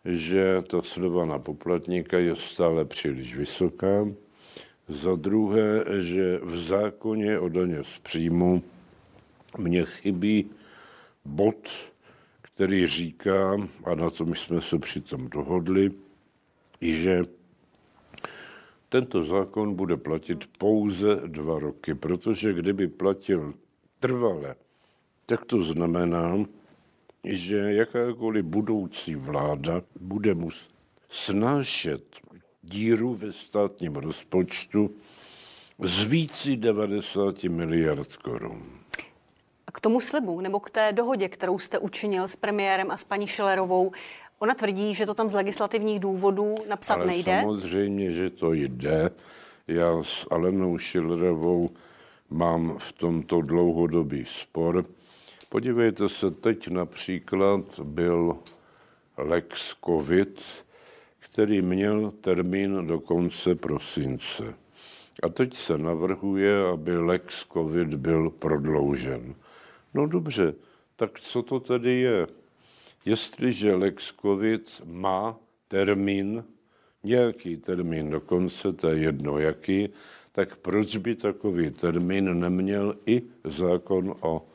že 0.05 0.61
ta 0.67 0.81
slova 0.81 1.25
na 1.25 1.39
poplatníka 1.39 2.17
je 2.17 2.35
stále 2.35 2.85
příliš 2.85 3.35
vysoká. 3.35 4.07
Za 4.89 5.15
druhé, 5.15 5.85
že 5.97 6.39
v 6.43 6.57
zákoně 6.57 7.39
o 7.39 7.49
daně 7.49 7.83
z 7.83 7.99
příjmu 7.99 8.63
mně 9.57 9.85
chybí 9.85 10.49
bod, 11.25 11.69
který 12.41 12.87
říká, 12.87 13.67
a 13.83 13.95
na 13.95 14.09
tom 14.09 14.35
jsme 14.35 14.61
se 14.61 14.79
přitom 14.79 15.29
dohodli, 15.29 15.91
že 16.81 17.25
Tento 18.95 19.23
zákon 19.23 19.75
bude 19.75 19.97
platit 19.97 20.47
pouze 20.57 21.15
dva 21.27 21.59
roky, 21.59 21.93
protože 21.95 22.53
kdyby 22.53 22.87
platil 22.87 23.53
trvale, 23.99 24.55
tak 25.25 25.45
to 25.45 25.63
znamená, 25.63 26.43
že 27.25 27.57
jakákoliv 27.57 28.45
budoucí 28.45 29.15
vláda 29.15 29.81
bude 29.99 30.35
muset 30.35 30.75
snášet 31.09 32.03
díru 32.61 33.15
ve 33.15 33.31
státním 33.31 33.95
rozpočtu 33.95 34.89
z 35.79 36.07
vící 36.07 36.57
90 36.57 37.43
miliard 37.43 38.15
korun. 38.17 38.63
A 39.67 39.71
k 39.71 39.79
tomu 39.79 40.01
slibu 40.01 40.41
nebo 40.41 40.59
k 40.59 40.69
té 40.69 40.93
dohodě, 40.93 41.29
kterou 41.29 41.59
jste 41.59 41.79
učinil 41.79 42.27
s 42.27 42.35
premiérem 42.35 42.91
a 42.91 42.97
s 42.97 43.03
paní 43.03 43.27
Šilerovou, 43.27 43.91
ona 44.39 44.53
tvrdí, 44.53 44.95
že 44.95 45.05
to 45.05 45.13
tam 45.13 45.29
z 45.29 45.33
legislativních 45.33 45.99
důvodů 45.99 46.55
napsat 46.69 46.93
Ale 46.93 47.05
nejde. 47.05 47.39
samozřejmě, 47.41 48.11
že 48.11 48.29
to 48.29 48.53
jde. 48.53 49.09
Já 49.67 50.03
s 50.03 50.27
Alenou 50.31 50.77
Šilerovou 50.77 51.69
mám 52.29 52.77
v 52.77 52.91
tomto 52.91 53.41
dlouhodobý 53.41 54.25
spor. 54.27 54.85
Podívejte 55.55 56.09
se, 56.09 56.31
teď 56.31 56.67
například 56.67 57.79
byl 57.79 58.37
Lex 59.17 59.75
COVID, 59.85 60.41
který 61.19 61.61
měl 61.61 62.13
termín 62.21 62.87
do 62.87 62.99
konce 62.99 63.55
prosince. 63.55 64.53
A 65.23 65.29
teď 65.29 65.53
se 65.53 65.77
navrhuje, 65.77 66.67
aby 66.67 66.97
Lex 66.97 67.45
COVID 67.53 67.93
byl 67.93 68.29
prodloužen. 68.29 69.35
No 69.93 70.07
dobře, 70.07 70.53
tak 70.95 71.19
co 71.19 71.41
to 71.41 71.59
tedy 71.59 71.99
je? 71.99 72.27
Jestliže 73.05 73.75
Lex 73.75 74.13
COVID 74.21 74.81
má 74.85 75.37
termín, 75.67 76.43
nějaký 77.03 77.57
termín 77.57 78.09
dokonce, 78.09 78.73
to 78.73 78.89
je 78.89 78.97
jedno 78.97 79.39
jaký, 79.39 79.89
tak 80.31 80.55
proč 80.55 80.97
by 80.97 81.15
takový 81.15 81.71
termín 81.71 82.39
neměl 82.39 82.95
i 83.05 83.21
zákon 83.43 84.15
o 84.21 84.47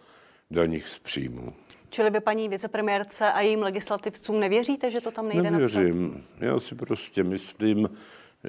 daních 0.50 0.88
z 0.88 0.98
příjmu? 0.98 1.52
Čili 1.90 2.10
vy 2.10 2.20
paní 2.20 2.48
vicepremiérce 2.48 3.32
a 3.32 3.40
jejím 3.40 3.62
legislativcům 3.62 4.40
nevěříte, 4.40 4.90
že 4.90 5.00
to 5.00 5.10
tam 5.10 5.28
nejde 5.28 5.50
Nevěřím. 5.50 6.12
napsat? 6.12 6.44
Já 6.46 6.60
si 6.60 6.74
prostě 6.74 7.24
myslím, 7.24 7.90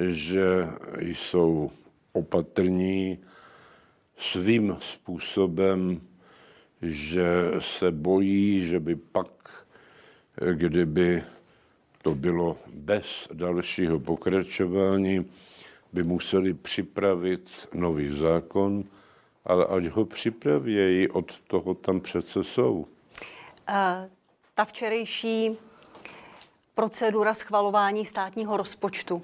že 0.09 0.67
jsou 0.99 1.71
opatrní 2.13 3.19
svým 4.17 4.77
způsobem, 4.79 6.01
že 6.81 7.25
se 7.59 7.91
bojí, 7.91 8.63
že 8.63 8.79
by 8.79 8.95
pak, 8.95 9.27
kdyby 10.53 11.23
to 12.01 12.15
bylo 12.15 12.57
bez 12.73 13.27
dalšího 13.33 13.99
pokračování, 13.99 15.25
by 15.93 16.03
museli 16.03 16.53
připravit 16.53 17.67
nový 17.73 18.17
zákon, 18.17 18.83
ale 19.45 19.65
ať 19.65 19.85
ho 19.85 20.05
připravějí, 20.05 21.09
od 21.09 21.39
toho 21.39 21.73
tam 21.73 21.99
přece 21.99 22.43
jsou. 22.43 22.85
Eh, 23.69 24.09
ta 24.55 24.65
včerejší 24.65 25.57
procedura 26.75 27.33
schvalování 27.33 28.05
státního 28.05 28.57
rozpočtu, 28.57 29.21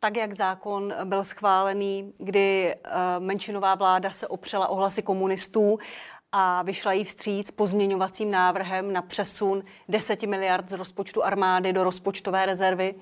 tak 0.00 0.16
jak 0.16 0.32
zákon 0.32 0.94
byl 1.04 1.24
schválený, 1.24 2.12
kdy 2.18 2.74
eh, 2.74 2.90
menšinová 3.18 3.74
vláda 3.74 4.10
se 4.10 4.28
opřela 4.28 4.68
o 4.68 4.74
hlasy 4.74 5.02
komunistů 5.02 5.78
a 6.32 6.62
vyšla 6.62 6.92
jí 6.92 7.04
vstříc 7.04 7.50
pozměňovacím 7.50 8.30
návrhem 8.30 8.92
na 8.92 9.02
přesun 9.02 9.64
10 9.88 10.22
miliard 10.22 10.70
z 10.70 10.72
rozpočtu 10.72 11.24
armády 11.24 11.72
do 11.72 11.84
rozpočtové 11.84 12.46
rezervy. 12.46 12.94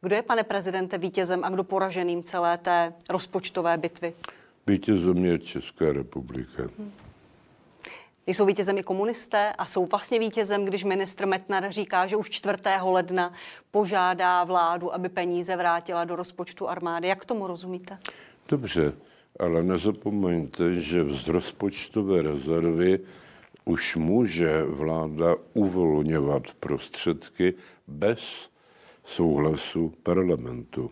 Kdo 0.00 0.16
je, 0.16 0.22
pane 0.22 0.42
prezidente, 0.44 0.98
vítězem 0.98 1.44
a 1.44 1.48
kdo 1.48 1.64
poraženým 1.64 2.22
celé 2.22 2.58
té 2.58 2.94
rozpočtové 3.10 3.76
bitvy? 3.76 4.14
Vítězem 4.68 5.24
je 5.24 5.38
Česká 5.38 5.92
republika. 5.92 6.62
Hmm. 6.78 6.92
Jsou 8.26 8.46
vítězem 8.46 8.78
i 8.78 8.82
komunisté 8.82 9.52
a 9.52 9.66
jsou 9.66 9.86
vlastně 9.86 10.18
vítězem, 10.18 10.64
když 10.64 10.84
ministr 10.84 11.26
Metnar 11.26 11.72
říká, 11.72 12.06
že 12.06 12.16
už 12.16 12.30
4. 12.30 12.58
ledna 12.82 13.34
požádá 13.70 14.44
vládu, 14.44 14.94
aby 14.94 15.08
peníze 15.08 15.56
vrátila 15.56 16.04
do 16.04 16.16
rozpočtu 16.16 16.68
armády. 16.68 17.08
Jak 17.08 17.24
tomu 17.24 17.46
rozumíte? 17.46 17.98
Dobře, 18.48 18.92
ale 19.40 19.62
nezapomeňte, 19.62 20.74
že 20.74 21.04
z 21.04 21.28
rozpočtové 21.28 22.22
rezervy 22.22 23.00
už 23.64 23.96
může 23.96 24.62
vláda 24.64 25.36
uvolňovat 25.54 26.42
prostředky 26.60 27.54
bez 27.86 28.20
souhlasu 29.04 29.92
parlamentu. 30.02 30.90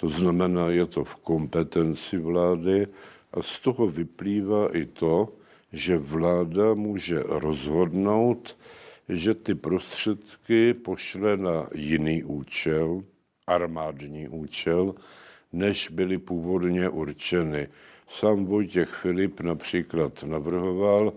To 0.00 0.08
znamená, 0.08 0.68
je 0.68 0.86
to 0.86 1.04
v 1.04 1.16
kompetenci 1.16 2.16
vlády 2.16 2.86
a 3.32 3.42
z 3.42 3.58
toho 3.58 3.86
vyplývá 3.86 4.76
i 4.76 4.86
to, 4.86 5.28
že 5.72 5.98
vláda 5.98 6.74
může 6.74 7.22
rozhodnout, 7.26 8.56
že 9.08 9.34
ty 9.34 9.54
prostředky 9.54 10.74
pošle 10.74 11.36
na 11.36 11.68
jiný 11.74 12.24
účel, 12.24 13.04
armádní 13.46 14.28
účel, 14.28 14.94
než 15.52 15.88
byly 15.88 16.18
původně 16.18 16.88
určeny. 16.88 17.68
Sám 18.08 18.44
Vojtěch 18.44 18.88
Filip 18.88 19.40
například 19.40 20.22
navrhoval, 20.22 21.12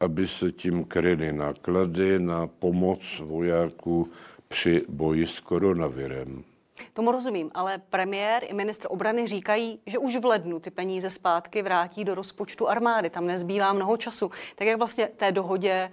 aby 0.00 0.28
se 0.28 0.52
tím 0.52 0.84
kryly 0.84 1.32
náklady 1.32 2.18
na 2.18 2.46
pomoc 2.46 3.22
vojáků 3.24 4.10
při 4.48 4.82
boji 4.88 5.26
s 5.26 5.40
koronavirem. 5.40 6.49
Tomu 6.92 7.12
rozumím, 7.12 7.50
ale 7.54 7.78
premiér 7.90 8.44
i 8.46 8.54
ministr 8.54 8.86
obrany 8.90 9.26
říkají, 9.26 9.80
že 9.86 9.98
už 9.98 10.16
v 10.16 10.24
lednu 10.24 10.60
ty 10.60 10.70
peníze 10.70 11.10
zpátky 11.10 11.62
vrátí 11.62 12.04
do 12.04 12.14
rozpočtu 12.14 12.68
armády. 12.68 13.10
Tam 13.10 13.26
nezbývá 13.26 13.72
mnoho 13.72 13.96
času. 13.96 14.30
Tak 14.54 14.68
jak 14.68 14.78
vlastně 14.78 15.06
té 15.16 15.32
dohodě 15.32 15.90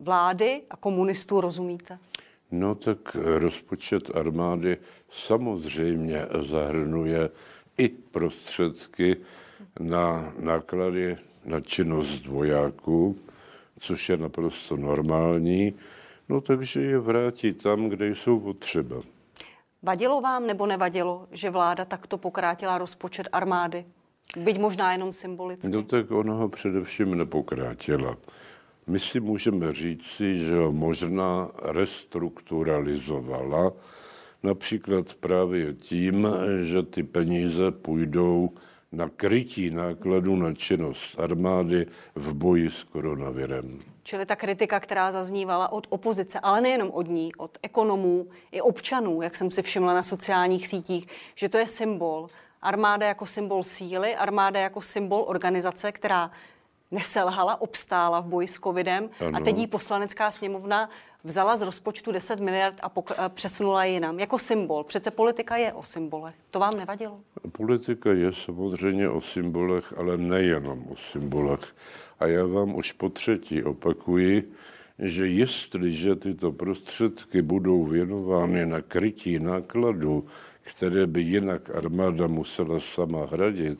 vlády 0.00 0.62
a 0.70 0.76
komunistů 0.76 1.40
rozumíte? 1.40 1.98
No 2.50 2.74
tak 2.74 2.98
rozpočet 3.14 4.16
armády 4.16 4.76
samozřejmě 5.10 6.26
zahrnuje 6.42 7.30
i 7.78 7.88
prostředky 7.88 9.16
na 9.80 10.32
náklady 10.38 11.16
na 11.44 11.60
činnost 11.60 12.26
vojáků, 12.26 13.18
což 13.78 14.08
je 14.08 14.16
naprosto 14.16 14.76
normální, 14.76 15.74
no 16.28 16.40
takže 16.40 16.80
je 16.80 16.98
vrátí 16.98 17.52
tam, 17.52 17.88
kde 17.88 18.08
jsou 18.08 18.40
potřeba. 18.40 18.96
Vadilo 19.82 20.20
vám 20.20 20.46
nebo 20.46 20.66
nevadilo, 20.66 21.28
že 21.32 21.50
vláda 21.50 21.84
takto 21.84 22.18
pokrátila 22.18 22.78
rozpočet 22.78 23.28
armády? 23.32 23.84
Byť 24.36 24.58
možná 24.58 24.92
jenom 24.92 25.12
symbolicky. 25.12 25.68
No 25.68 25.82
tak 25.82 26.10
ona 26.10 26.34
ho 26.34 26.48
především 26.48 27.18
nepokrátila. 27.18 28.16
My 28.86 28.98
si 28.98 29.20
můžeme 29.20 29.72
říci, 29.72 30.38
že 30.38 30.56
ho 30.56 30.72
možná 30.72 31.50
restrukturalizovala, 31.62 33.72
například 34.42 35.14
právě 35.14 35.74
tím, 35.74 36.28
že 36.62 36.82
ty 36.82 37.02
peníze 37.02 37.70
půjdou 37.70 38.50
na 38.92 39.08
krytí 39.08 39.70
nákladů 39.70 40.36
na 40.36 40.54
činnost 40.54 41.20
armády 41.20 41.86
v 42.14 42.32
boji 42.32 42.70
s 42.70 42.84
koronavirem. 42.84 43.78
Čili 44.08 44.26
ta 44.26 44.36
kritika, 44.36 44.80
která 44.80 45.12
zaznívala 45.12 45.72
od 45.72 45.86
opozice, 45.90 46.40
ale 46.40 46.60
nejenom 46.60 46.90
od 46.90 47.08
ní, 47.08 47.34
od 47.34 47.58
ekonomů 47.62 48.26
i 48.52 48.60
občanů, 48.60 49.22
jak 49.22 49.36
jsem 49.36 49.50
si 49.50 49.62
všimla 49.62 49.94
na 49.94 50.02
sociálních 50.02 50.68
sítích, 50.68 51.06
že 51.34 51.48
to 51.48 51.58
je 51.58 51.68
symbol. 51.68 52.28
Armáda 52.62 53.06
jako 53.06 53.26
symbol 53.26 53.62
síly, 53.62 54.16
armáda 54.16 54.60
jako 54.60 54.80
symbol 54.80 55.24
organizace, 55.26 55.92
která 55.92 56.30
neselhala, 56.90 57.60
obstála 57.60 58.20
v 58.20 58.26
boji 58.26 58.48
s 58.48 58.54
covidem 58.54 59.10
ano. 59.20 59.38
a 59.38 59.40
teď 59.40 59.56
jí 59.56 59.66
poslanecká 59.66 60.30
sněmovna 60.30 60.90
vzala 61.28 61.56
z 61.56 61.62
rozpočtu 61.62 62.12
10 62.12 62.40
miliard 62.40 62.74
a 62.82 62.88
pok- 62.88 63.28
přesunula 63.28 63.84
jinam. 63.84 64.18
Jako 64.18 64.38
symbol. 64.38 64.84
Přece 64.84 65.10
politika 65.10 65.56
je 65.56 65.72
o 65.72 65.82
symbolech. 65.82 66.34
To 66.50 66.58
vám 66.58 66.76
nevadilo? 66.76 67.20
Politika 67.52 68.12
je 68.12 68.32
samozřejmě 68.32 69.08
o 69.08 69.20
symbolech, 69.20 69.94
ale 69.96 70.16
nejenom 70.16 70.84
o 70.90 70.96
symbolech. 71.12 71.76
A 72.20 72.26
já 72.26 72.46
vám 72.46 72.74
už 72.74 72.92
po 72.92 73.08
třetí 73.08 73.62
opakuji, 73.62 74.52
že 74.98 75.26
jestliže 75.26 76.16
tyto 76.16 76.52
prostředky 76.52 77.42
budou 77.42 77.84
věnovány 77.84 78.66
na 78.66 78.80
krytí 78.80 79.38
nákladů, 79.38 80.26
které 80.60 81.06
by 81.06 81.22
jinak 81.22 81.70
armáda 81.70 82.26
musela 82.26 82.80
sama 82.80 83.26
hradit, 83.26 83.78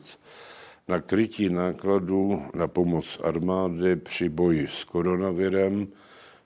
na 0.87 1.01
krytí 1.01 1.49
nákladů 1.49 2.43
na 2.53 2.67
pomoc 2.67 3.19
armády 3.23 3.95
při 3.95 4.29
boji 4.29 4.67
s 4.67 4.83
koronavirem, 4.83 5.87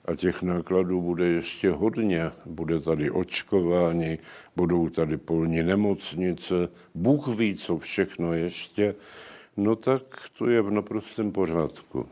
a 0.04 0.14
těch 0.14 0.42
nákladů 0.42 1.00
bude 1.00 1.26
ještě 1.26 1.70
hodně. 1.70 2.30
Bude 2.46 2.80
tady 2.80 3.10
očkování, 3.10 4.18
budou 4.56 4.88
tady 4.88 5.16
polní 5.16 5.62
nemocnice, 5.62 6.54
Bůh 6.94 7.28
ví, 7.28 7.56
co 7.56 7.78
všechno 7.78 8.32
ještě. 8.32 8.94
No 9.56 9.76
tak 9.76 10.02
to 10.38 10.46
je 10.48 10.62
v 10.62 10.70
naprostém 10.70 11.32
pořádku. 11.32 12.08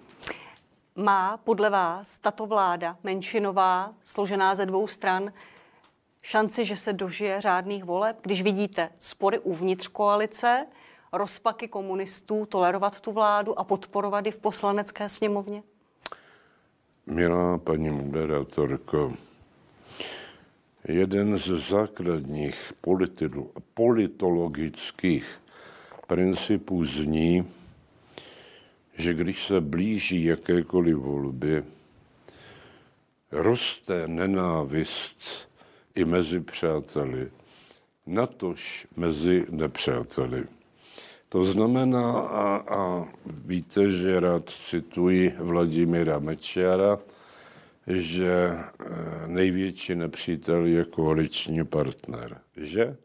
Má 0.96 1.36
podle 1.36 1.70
vás 1.70 2.18
tato 2.18 2.46
vláda 2.46 2.96
menšinová, 3.04 3.94
složená 4.04 4.54
ze 4.54 4.66
dvou 4.66 4.86
stran, 4.86 5.32
šanci, 6.22 6.64
že 6.64 6.76
se 6.76 6.92
dožije 6.92 7.40
řádných 7.40 7.84
voleb, 7.84 8.18
když 8.22 8.42
vidíte 8.42 8.90
spory 8.98 9.38
uvnitř 9.38 9.88
koalice, 9.88 10.66
rozpaky 11.12 11.68
komunistů, 11.68 12.46
tolerovat 12.46 13.00
tu 13.00 13.12
vládu 13.12 13.58
a 13.58 13.64
podporovat 13.64 14.26
ji 14.26 14.32
v 14.32 14.38
poslanecké 14.38 15.08
sněmovně? 15.08 15.62
Milá 17.06 17.58
paní 17.58 17.90
moderátorko, 17.90 19.12
jeden 20.88 21.38
z 21.38 21.68
základních 21.70 22.72
politologických 23.74 25.40
principů 26.06 26.84
zní, 26.84 27.50
že 28.96 29.14
když 29.14 29.46
se 29.46 29.60
blíží 29.60 30.24
jakékoliv 30.24 30.96
volby, 30.96 31.64
roste 33.32 34.08
nenávist 34.08 35.48
i 35.94 36.04
mezi 36.04 36.40
přáteli, 36.40 37.30
natož 38.06 38.86
mezi 38.96 39.46
nepřáteli. 39.50 40.44
To 41.32 41.44
znamená, 41.44 42.12
a, 42.20 42.56
a 42.56 43.08
víte, 43.24 43.90
že 43.90 44.20
rád 44.20 44.50
cituji 44.50 45.34
Vladimíra 45.38 46.18
Mečiara, 46.18 46.98
že 47.86 48.28
e, 48.28 48.58
největší 49.26 49.94
nepřítel 49.94 50.66
je 50.66 50.84
koaliční 50.84 51.64
partner. 51.64 52.40
Že? 52.56 52.96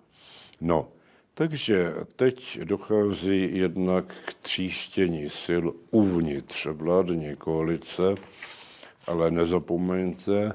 No, 0.61 0.87
takže 1.33 1.93
teď 2.15 2.59
dochází 2.63 3.49
jednak 3.57 4.05
k 4.05 4.33
tříštění 4.33 5.29
sil 5.43 5.65
uvnitř 5.91 6.65
vládní 6.65 7.35
koalice, 7.35 8.15
ale 9.07 9.31
nezapomeňte, 9.31 10.51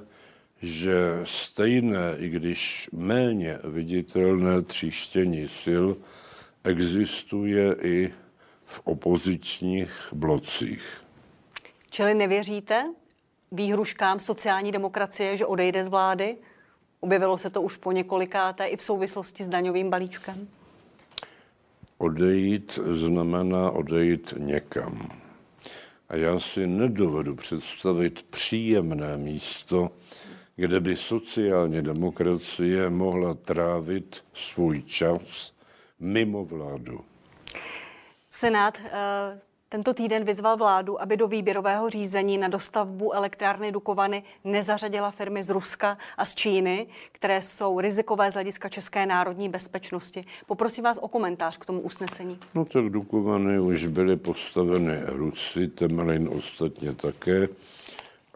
že 0.63 1.21
stejné, 1.25 2.17
i 2.19 2.29
když 2.29 2.91
méně 2.93 3.59
viditelné 3.65 4.63
tříštění 4.63 5.49
sil 5.63 5.87
existuje 6.65 7.77
i 7.83 8.13
v 8.65 8.81
opozičních 8.85 10.09
blocích. 10.13 11.03
Čili 11.91 12.15
nevěříte 12.15 12.93
výhruškám 13.53 14.21
sociální 14.21 14.73
demokracie, 14.73 15.37
že 15.37 15.47
odejde 15.47 15.85
z 15.85 15.89
vlády? 15.89 16.37
Objevilo 17.01 17.39
se 17.39 17.51
to 17.51 17.63
už 17.63 17.77
po 17.77 17.93
několikáté 17.93 18.67
i 18.67 18.77
v 18.77 18.83
souvislosti 18.83 19.45
s 19.45 19.49
daňovým 19.49 19.91
balíčkem? 19.91 20.49
Odejít 21.99 22.79
znamená 22.93 23.71
odejít 23.71 24.35
někam. 24.39 25.09
A 26.09 26.17
já 26.17 26.41
si 26.41 26.67
nedovedu 26.67 27.35
představit 27.35 28.23
příjemné 28.23 29.17
místo, 29.17 29.91
kde 30.57 30.81
by 30.81 30.97
sociální 30.97 31.83
demokracie 31.83 32.91
mohla 32.91 33.35
trávit 33.35 34.25
svůj 34.35 34.83
čas 34.83 35.52
mimo 36.03 36.45
vládu. 36.45 37.01
Senát 38.31 38.79
uh 38.79 39.39
tento 39.73 39.95
týden 39.95 40.25
vyzval 40.25 40.57
vládu, 40.57 41.03
aby 41.03 41.17
do 41.17 41.29
výběrového 41.29 41.91
řízení 41.91 42.39
na 42.39 42.49
dostavbu 42.49 43.15
elektrárny 43.15 43.73
Dukovany 43.73 44.23
nezařadila 44.45 45.11
firmy 45.11 45.45
z 45.45 45.51
Ruska 45.51 45.99
a 46.17 46.25
z 46.25 46.35
Číny, 46.35 46.87
které 47.13 47.43
jsou 47.43 47.81
rizikové 47.81 48.31
z 48.31 48.35
hlediska 48.35 48.69
české 48.69 49.07
národní 49.07 49.49
bezpečnosti. 49.49 50.25
Poprosím 50.47 50.85
vás 50.85 50.99
o 50.99 51.09
komentář 51.09 51.57
k 51.59 51.67
tomu 51.67 51.81
usnesení. 51.81 52.39
No 52.55 52.65
tak 52.65 52.85
Dukovany 52.85 53.61
už 53.61 53.87
byly 53.87 54.17
postaveny 54.17 55.01
Rusy, 55.07 55.69
Temelin 55.69 56.29
ostatně 56.29 56.93
také. 56.93 57.49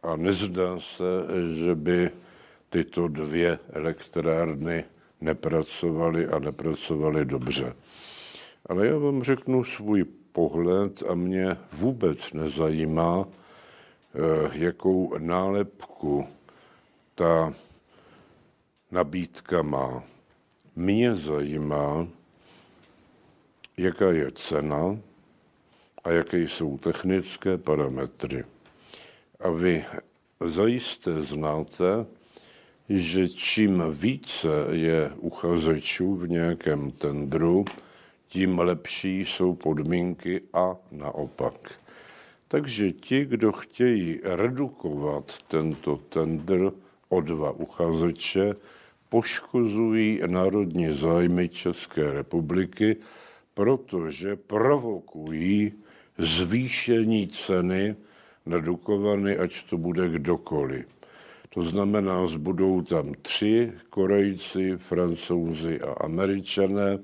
A 0.03 0.17
nezdá 0.17 0.81
se, 0.81 1.05
že 1.55 1.75
by 1.75 2.11
tyto 2.71 3.09
dvě 3.09 3.59
elektrárny 3.73 4.85
nepracovaly 5.21 6.27
a 6.27 6.39
nepracovaly 6.39 7.25
dobře. 7.25 7.75
Ale 8.67 8.87
já 8.87 8.99
vám 8.99 9.23
řeknu 9.23 9.65
svůj 9.65 10.05
pohled 10.33 11.03
a 11.09 11.15
mě 11.15 11.57
vůbec 11.73 12.33
nezajímá, 12.33 13.29
eh, 13.29 14.51
jakou 14.53 15.19
nálepku 15.19 16.27
ta 17.15 17.55
nabídka 18.91 19.63
má. 19.63 20.05
Mě 20.77 21.15
zajímá, 21.15 22.09
jaká 23.77 24.11
je 24.13 24.33
cena 24.33 24.99
a 26.05 26.11
jaké 26.11 26.39
jsou 26.39 26.79
technické 26.79 27.59
parametry. 27.59 28.45
A 29.41 29.51
vy 29.51 29.85
zajisté 30.47 31.23
znáte, 31.23 32.07
že 32.89 33.29
čím 33.29 33.83
více 33.93 34.49
je 34.71 35.11
uchazečů 35.21 36.15
v 36.15 36.29
nějakém 36.29 36.91
tendru, 36.91 37.65
tím 38.29 38.59
lepší 38.59 39.21
jsou 39.21 39.55
podmínky 39.55 40.41
a 40.53 40.77
naopak. 40.93 41.55
Takže 42.49 42.93
ti, 42.93 43.25
kdo 43.25 43.53
chtějí 43.53 44.21
redukovat 44.23 45.39
tento 45.49 45.97
tender 45.97 46.73
o 47.09 47.21
dva 47.21 47.51
uchazeče, 47.51 48.55
poškozují 49.09 50.21
národní 50.27 50.93
zájmy 50.93 51.49
České 51.49 52.13
republiky, 52.13 52.97
protože 53.55 54.37
provokují 54.37 55.73
zvýšení 56.19 57.29
ceny 57.29 57.97
na 58.47 58.59
Dukovany, 58.59 59.39
ať 59.39 59.63
to 59.71 59.79
bude 59.79 60.09
kdokoliv. 60.09 60.96
To 61.57 61.63
znamená, 61.63 62.27
zbudou 62.27 62.83
tam 62.83 63.13
tři 63.23 63.73
Korejci, 63.91 64.77
Francouzi 64.77 65.81
a 65.81 65.93
Američané, 65.93 66.99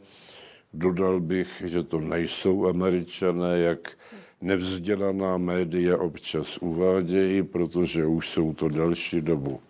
Dodal 0.75 1.21
bych, 1.21 1.63
že 1.67 1.83
to 1.83 2.01
nejsou 2.01 2.67
američané, 2.67 3.59
jak 3.59 3.93
nevzdělaná 4.41 5.39
média 5.39 5.99
občas 5.99 6.59
uvádějí, 6.59 7.43
protože 7.43 8.07
už 8.07 8.29
jsou 8.29 8.55
to 8.55 8.69
další 8.69 9.21
dobu. 9.21 9.61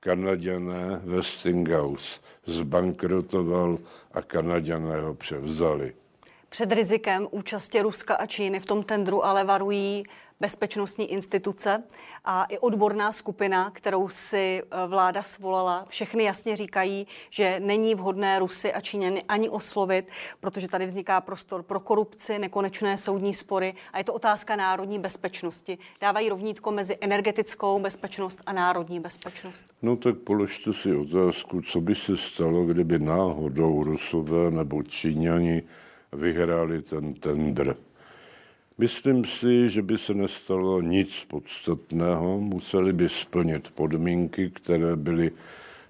Kanaděné 0.00 1.00
Westinghouse 1.04 2.20
zbankrotoval 2.46 3.78
a 4.12 4.22
Kanaděné 4.22 5.00
ho 5.00 5.14
převzali. 5.14 5.92
Před 6.54 6.72
rizikem 6.72 7.28
účasti 7.30 7.82
Ruska 7.82 8.14
a 8.14 8.26
Číny 8.26 8.60
v 8.60 8.66
tom 8.66 8.82
tendru 8.82 9.24
ale 9.24 9.44
varují 9.44 10.04
bezpečnostní 10.40 11.12
instituce 11.12 11.82
a 12.24 12.44
i 12.44 12.58
odborná 12.58 13.12
skupina, 13.12 13.70
kterou 13.70 14.08
si 14.08 14.62
eh, 14.62 14.86
vláda 14.86 15.22
svolala, 15.22 15.86
všechny 15.88 16.24
jasně 16.24 16.56
říkají, 16.56 17.06
že 17.30 17.60
není 17.60 17.94
vhodné 17.94 18.38
Rusy 18.38 18.72
a 18.72 18.80
Číňany 18.80 19.22
ani 19.28 19.48
oslovit, 19.48 20.08
protože 20.40 20.68
tady 20.68 20.86
vzniká 20.86 21.20
prostor 21.20 21.62
pro 21.62 21.80
korupci, 21.80 22.38
nekonečné 22.38 22.98
soudní 22.98 23.34
spory 23.34 23.74
a 23.92 23.98
je 23.98 24.04
to 24.04 24.14
otázka 24.14 24.56
národní 24.56 24.98
bezpečnosti. 24.98 25.78
Dávají 26.00 26.28
rovnítko 26.28 26.72
mezi 26.72 26.96
energetickou 27.00 27.80
bezpečnost 27.80 28.40
a 28.46 28.52
národní 28.52 29.00
bezpečnost. 29.00 29.66
No 29.82 29.96
tak 29.96 30.16
položte 30.18 30.72
si 30.72 30.96
otázku, 30.96 31.62
co 31.62 31.80
by 31.80 31.94
se 31.94 32.16
stalo, 32.16 32.64
kdyby 32.64 32.98
náhodou 32.98 33.84
Rusové 33.84 34.50
nebo 34.50 34.82
Číňani 34.82 35.62
vyhráli 36.14 36.82
ten 36.82 37.14
tender. 37.14 37.76
Myslím 38.78 39.24
si, 39.24 39.70
že 39.70 39.82
by 39.82 39.98
se 39.98 40.14
nestalo 40.14 40.80
nic 40.80 41.24
podstatného. 41.28 42.40
Museli 42.40 42.92
by 42.92 43.08
splnit 43.08 43.70
podmínky, 43.70 44.50
které 44.50 44.96
byly 44.96 45.30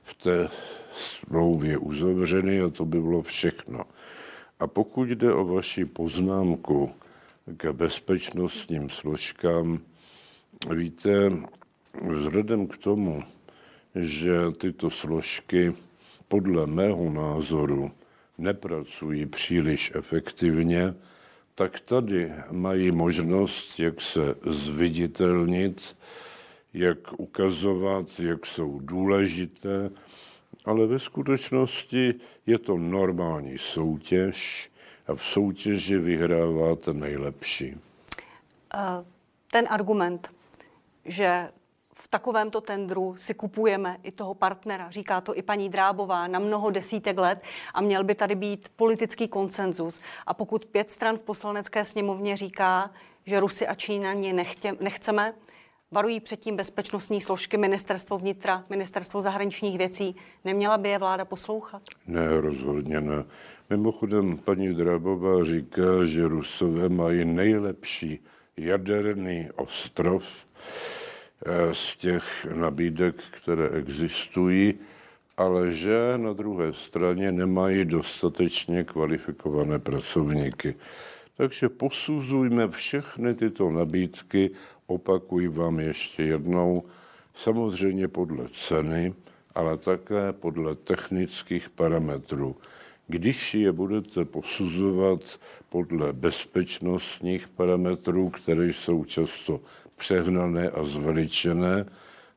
v 0.03 0.14
té 0.14 0.49
smlouvě 0.97 1.79
uzavřeny 1.79 2.61
a 2.61 2.68
to 2.68 2.85
by 2.85 3.01
bylo 3.01 3.22
všechno. 3.22 3.85
A 4.61 4.66
pokud 4.66 5.09
jde 5.09 5.33
o 5.33 5.45
vaši 5.45 5.85
poznámku 5.85 6.93
k 7.57 7.72
bezpečnostním 7.72 8.89
složkám, 8.89 9.79
víte, 10.75 11.33
vzhledem 12.03 12.66
k 12.66 12.77
tomu, 12.77 13.22
že 13.95 14.33
tyto 14.59 14.91
složky 14.91 15.72
podle 16.29 16.66
mého 16.66 17.11
názoru 17.11 17.93
nepracují 18.39 19.26
příliš 19.26 19.93
efektivně, 19.95 20.95
tak 21.55 21.80
tady 21.80 22.32
mají 22.51 22.91
možnost, 22.91 23.80
jak 23.80 24.01
se 24.01 24.35
zviditelnit, 24.47 25.97
jak 26.74 27.20
ukazovat, 27.20 28.20
jak 28.20 28.47
jsou 28.47 28.80
důležité, 28.82 29.91
ale 30.64 30.87
ve 30.87 30.99
skutečnosti 30.99 32.14
je 32.47 32.59
to 32.59 32.76
normální 32.76 33.59
soutěž 33.59 34.70
a 35.07 35.14
v 35.14 35.24
soutěži 35.24 35.99
vyhrává 35.99 36.76
ten 36.76 37.01
nejlepší. 37.01 37.76
Ten 39.51 39.66
argument, 39.70 40.28
že 41.05 41.49
takovémto 42.15 42.61
tendru 42.61 43.15
si 43.19 43.35
kupujeme 43.35 43.99
i 44.03 44.12
toho 44.12 44.35
partnera. 44.35 44.91
Říká 44.91 45.21
to 45.21 45.39
i 45.39 45.43
paní 45.43 45.69
Drábová 45.69 46.27
na 46.27 46.39
mnoho 46.39 46.71
desítek 46.71 47.19
let 47.19 47.43
a 47.75 47.81
měl 47.81 48.05
by 48.05 48.15
tady 48.15 48.35
být 48.35 48.69
politický 48.77 49.29
konsenzus. 49.29 50.01
A 50.27 50.35
pokud 50.35 50.67
pět 50.67 50.91
stran 50.91 51.17
v 51.17 51.23
poslanecké 51.23 51.85
sněmovně 51.85 52.37
říká, 52.37 52.91
že 53.27 53.41
Rusy 53.41 53.67
a 53.67 53.75
Číňani 53.75 54.33
nechtě, 54.33 54.77
nechceme, 54.81 55.35
Varují 55.91 56.21
předtím 56.21 56.57
bezpečnostní 56.57 57.21
složky, 57.21 57.57
ministerstvo 57.57 58.19
vnitra, 58.19 58.65
ministerstvo 58.71 59.23
zahraničních 59.23 59.79
věcí. 59.79 60.17
Neměla 60.45 60.79
by 60.79 60.89
je 60.89 60.99
vláda 60.99 61.25
poslouchat? 61.25 61.83
Ne, 62.07 62.41
rozhodně 62.41 63.01
ne. 63.01 63.25
Mimochodem, 63.71 64.37
paní 64.37 64.75
Drábová 64.75 65.45
říká, 65.45 66.05
že 66.05 66.29
Rusové 66.29 66.89
mají 66.89 67.25
nejlepší 67.25 68.25
jaderný 68.57 69.49
ostrov 69.57 70.47
z 71.72 71.97
těch 71.97 72.47
nabídek, 72.55 73.14
které 73.30 73.68
existují, 73.68 74.74
ale 75.36 75.72
že 75.72 76.12
na 76.16 76.32
druhé 76.32 76.72
straně 76.72 77.32
nemají 77.32 77.84
dostatečně 77.84 78.84
kvalifikované 78.84 79.78
pracovníky. 79.78 80.74
Takže 81.36 81.68
posuzujme 81.68 82.68
všechny 82.68 83.34
tyto 83.34 83.70
nabídky, 83.70 84.51
opakuji 84.86 85.49
vám 85.49 85.80
ještě 85.80 86.22
jednou, 86.22 86.84
samozřejmě 87.34 88.09
podle 88.09 88.49
ceny, 88.53 89.14
ale 89.55 89.78
také 89.78 90.32
podle 90.32 90.74
technických 90.74 91.70
parametrů. 91.70 92.57
Když 93.07 93.55
je 93.55 93.72
budete 93.72 94.24
posuzovat 94.24 95.40
podle 95.68 96.12
bezpečnostních 96.12 97.48
parametrů, 97.48 98.30
které 98.30 98.66
jsou 98.66 99.05
často 99.05 99.61
přehnané 99.96 100.70
a 100.70 100.84
zveličené, 100.84 101.86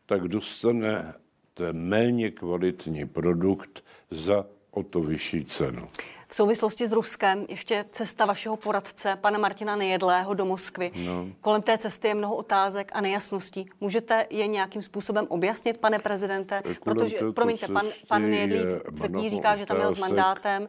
tak 0.06 0.28
dostanete 0.28 1.74
méně 1.74 2.32
kvalitní 2.32 3.08
produkt 3.08 3.84
za 4.12 4.46
o 4.72 4.84
to 4.84 5.02
vyšší 5.02 5.46
cenu. 5.46 5.88
V 6.30 6.36
souvislosti 6.36 6.88
s 6.88 6.92
Ruskem 6.92 7.46
ještě 7.50 7.86
cesta 7.92 8.26
vašeho 8.26 8.58
poradce, 8.58 9.18
pana 9.22 9.38
Martina 9.38 9.76
Nejedlého 9.76 10.34
do 10.34 10.46
Moskvy. 10.46 10.92
No. 11.06 11.28
Kolem 11.42 11.62
té 11.62 11.78
cesty 11.78 12.08
je 12.08 12.16
mnoho 12.16 12.36
otázek 12.36 12.92
a 12.94 13.02
nejasností. 13.02 13.70
Můžete 13.82 14.26
je 14.30 14.48
nějakým 14.48 14.82
způsobem 14.82 15.26
objasnit, 15.30 15.78
pane 15.78 16.00
prezidente? 16.00 16.62
Kolem 16.62 16.98
Protože, 16.98 17.18
promiňte, 17.36 17.68
pan, 17.68 17.86
pan 18.08 18.30
Nejedlý 18.30 18.60
tvrdí, 18.98 19.30
říká, 19.30 19.58
že 19.58 19.66
tam 19.66 19.78
měl 19.78 19.96
s 19.96 20.00
mandátem. 20.00 20.68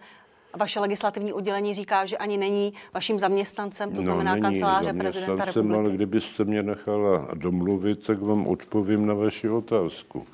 Vaše 0.56 0.80
legislativní 0.80 1.32
oddělení 1.32 1.74
říká, 1.74 2.06
že 2.06 2.16
ani 2.16 2.36
není 2.36 2.74
vaším 2.94 3.18
zaměstnancem, 3.18 3.90
to 3.90 3.96
no, 3.96 4.02
znamená 4.02 4.34
no, 4.34 4.42
kanceláře 4.42 4.92
prezidenta 4.92 5.44
republiky. 5.44 5.78
Ale 5.78 5.90
kdybyste 5.90 6.44
mě 6.44 6.62
nechala 6.62 7.28
domluvit, 7.34 8.06
tak 8.06 8.18
vám 8.18 8.46
odpovím 8.46 9.06
na 9.06 9.14
vaši 9.14 9.48
otázku. 9.48 10.26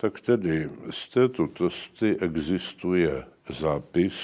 Tak 0.00 0.20
tedy 0.20 0.70
z 0.90 1.08
této 1.08 1.46
testy 1.46 2.16
existuje 2.20 3.24
zápis, 3.48 4.14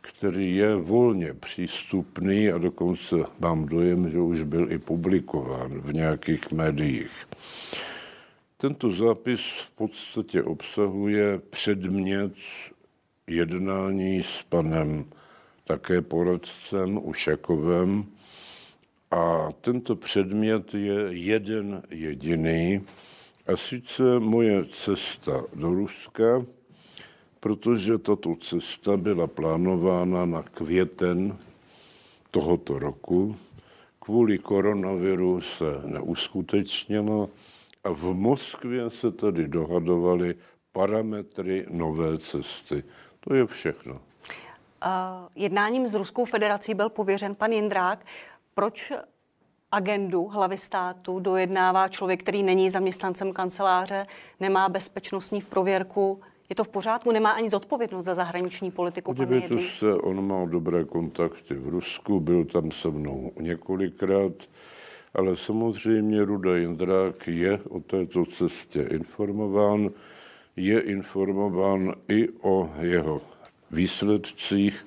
který 0.00 0.56
je 0.56 0.76
volně 0.76 1.34
přístupný 1.34 2.50
a 2.50 2.58
dokonce 2.58 3.16
mám 3.40 3.66
dojem, 3.66 4.10
že 4.10 4.18
už 4.18 4.42
byl 4.42 4.72
i 4.72 4.78
publikován 4.78 5.80
v 5.80 5.94
nějakých 5.94 6.52
médiích. 6.52 7.26
Tento 8.56 8.92
zápis 8.92 9.40
v 9.40 9.70
podstatě 9.70 10.42
obsahuje 10.42 11.38
předmět 11.50 12.32
jednání 13.26 14.22
s 14.22 14.42
panem 14.48 15.04
také 15.64 16.02
poradcem 16.02 16.98
Ušakovem 17.02 18.04
a 19.10 19.48
tento 19.60 19.96
předmět 19.96 20.74
je 20.74 21.06
jeden 21.10 21.82
jediný, 21.90 22.80
a 23.46 23.56
sice 23.56 24.02
moje 24.18 24.64
cesta 24.64 25.44
do 25.54 25.68
Ruska, 25.68 26.44
protože 27.40 27.98
tato 27.98 28.36
cesta 28.36 28.96
byla 28.96 29.26
plánována 29.26 30.24
na 30.24 30.42
květen 30.42 31.36
tohoto 32.30 32.78
roku. 32.78 33.36
Kvůli 33.98 34.38
koronaviru 34.38 35.40
se 35.40 35.64
neuskutečnila 35.84 37.28
a 37.84 37.90
v 37.90 38.04
Moskvě 38.04 38.90
se 38.90 39.12
tady 39.12 39.48
dohadovaly 39.48 40.34
parametry 40.72 41.66
nové 41.70 42.18
cesty. 42.18 42.84
To 43.20 43.34
je 43.34 43.46
všechno. 43.46 44.00
Jednáním 45.34 45.88
s 45.88 45.94
Ruskou 45.94 46.24
federací 46.24 46.74
byl 46.74 46.88
pověřen 46.88 47.34
pan 47.34 47.52
Jindrák. 47.52 48.06
Proč 48.54 48.92
agendu 49.74 50.26
hlavy 50.26 50.58
státu 50.58 51.20
dojednává 51.20 51.88
člověk, 51.88 52.22
který 52.22 52.42
není 52.42 52.70
zaměstnancem 52.70 53.32
kanceláře, 53.32 54.06
nemá 54.40 54.68
bezpečnostní 54.68 55.40
v 55.40 55.46
prověrku, 55.46 56.20
je 56.48 56.56
to 56.56 56.64
v 56.64 56.68
pořádku? 56.68 57.12
Nemá 57.12 57.30
ani 57.30 57.50
zodpovědnost 57.50 58.04
za 58.04 58.14
zahraniční 58.14 58.70
politiku? 58.70 59.14
Podívejte 59.14 59.54
se, 59.78 59.94
on 59.94 60.26
má 60.26 60.44
dobré 60.44 60.84
kontakty 60.84 61.54
v 61.54 61.68
Rusku, 61.68 62.20
byl 62.20 62.44
tam 62.44 62.70
se 62.70 62.88
mnou 62.88 63.32
několikrát, 63.40 64.32
ale 65.14 65.36
samozřejmě 65.36 66.24
Ruda 66.24 66.56
Jindrák 66.56 67.28
je 67.28 67.60
o 67.68 67.80
této 67.80 68.24
cestě 68.24 68.82
informován, 68.82 69.90
je 70.56 70.80
informován 70.80 71.92
i 72.08 72.28
o 72.40 72.70
jeho 72.80 73.20
výsledcích. 73.70 74.86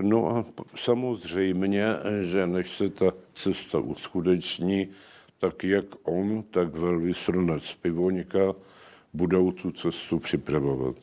No 0.00 0.36
a 0.36 0.44
samozřejmě, 0.76 1.86
že 2.20 2.46
než 2.46 2.76
se 2.76 2.88
ta 2.88 3.12
cesta 3.34 3.78
uskuteční, 3.78 4.88
tak 5.38 5.64
jak 5.64 5.84
on, 6.02 6.42
tak 6.42 6.68
velvyslanec 6.68 7.74
Pivoňka 7.74 8.54
budou 9.12 9.52
tu 9.52 9.70
cestu 9.70 10.18
připravovat. 10.18 10.96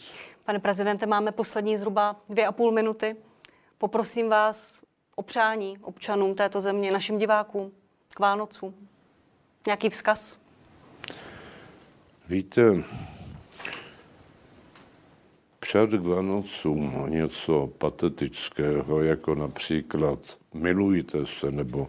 Pane 0.46 0.60
prezidente, 0.60 1.06
máme 1.06 1.32
poslední 1.32 1.78
zhruba 1.78 2.16
dvě 2.30 2.48
a 2.48 2.52
půl 2.52 2.72
minuty. 2.72 3.16
Poprosím 3.78 4.30
vás 4.30 4.80
o 5.16 5.24
přání 5.24 5.78
občanům 5.82 6.36
této 6.36 6.62
země, 6.62 6.92
našim 6.92 7.18
divákům, 7.18 7.72
k 8.10 8.20
Vánocům. 8.20 8.74
Nějaký 9.66 9.90
vzkaz? 9.90 10.40
Víte, 12.30 12.84
před 15.72 15.90
k 15.90 16.06
Vánocům 16.06 17.06
něco 17.08 17.70
patetického, 17.78 19.04
jako 19.04 19.36
například 19.36 20.20
milujte 20.54 21.18
se 21.40 21.52
nebo 21.52 21.88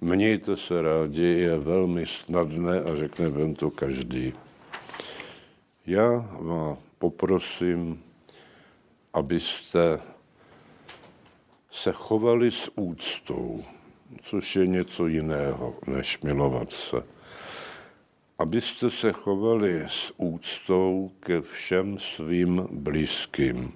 mějte 0.00 0.56
se 0.56 0.82
rádi, 0.82 1.22
je 1.22 1.58
velmi 1.58 2.06
snadné 2.06 2.80
a 2.80 2.96
řekne 2.96 3.28
vám 3.28 3.54
to 3.54 3.70
každý. 3.70 4.32
Já 5.86 6.28
vás 6.40 6.78
poprosím, 6.98 8.02
abyste 9.14 10.00
se 11.70 11.92
chovali 11.92 12.50
s 12.50 12.70
úctou, 12.76 13.64
což 14.22 14.56
je 14.56 14.66
něco 14.66 15.06
jiného, 15.06 15.74
než 15.86 16.20
milovat 16.20 16.70
se. 16.70 17.02
Abyste 18.42 18.90
se 18.90 19.12
chovali 19.12 19.84
s 19.88 20.12
úctou 20.16 21.10
ke 21.20 21.40
všem 21.40 21.98
svým 21.98 22.66
blízkým. 22.70 23.72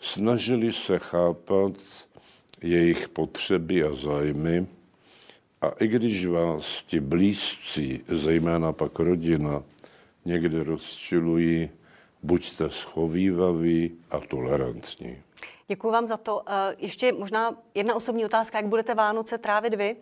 Snažili 0.00 0.72
se 0.72 0.98
chápat 0.98 1.72
jejich 2.62 3.08
potřeby 3.08 3.84
a 3.84 3.94
zájmy, 3.94 4.66
a 5.60 5.68
i 5.68 5.88
když 5.88 6.26
vás 6.26 6.82
ti 6.86 7.00
blízcí, 7.00 8.04
zejména 8.08 8.72
pak 8.72 8.98
rodina, 8.98 9.62
někde 10.24 10.64
rozčilují, 10.64 11.70
buďte 12.22 12.70
schovývaví 12.70 13.92
a 14.10 14.20
tolerantní. 14.20 15.16
Děkuji 15.68 15.90
vám 15.90 16.06
za 16.06 16.16
to. 16.16 16.42
Eh, 16.46 16.74
ještě 16.78 17.12
možná 17.12 17.56
jedna 17.74 17.94
osobní 17.94 18.24
otázka, 18.24 18.58
jak 18.58 18.66
budete 18.66 18.94
Vánoce 18.94 19.38
trávit 19.38 19.74
vy 19.74 19.96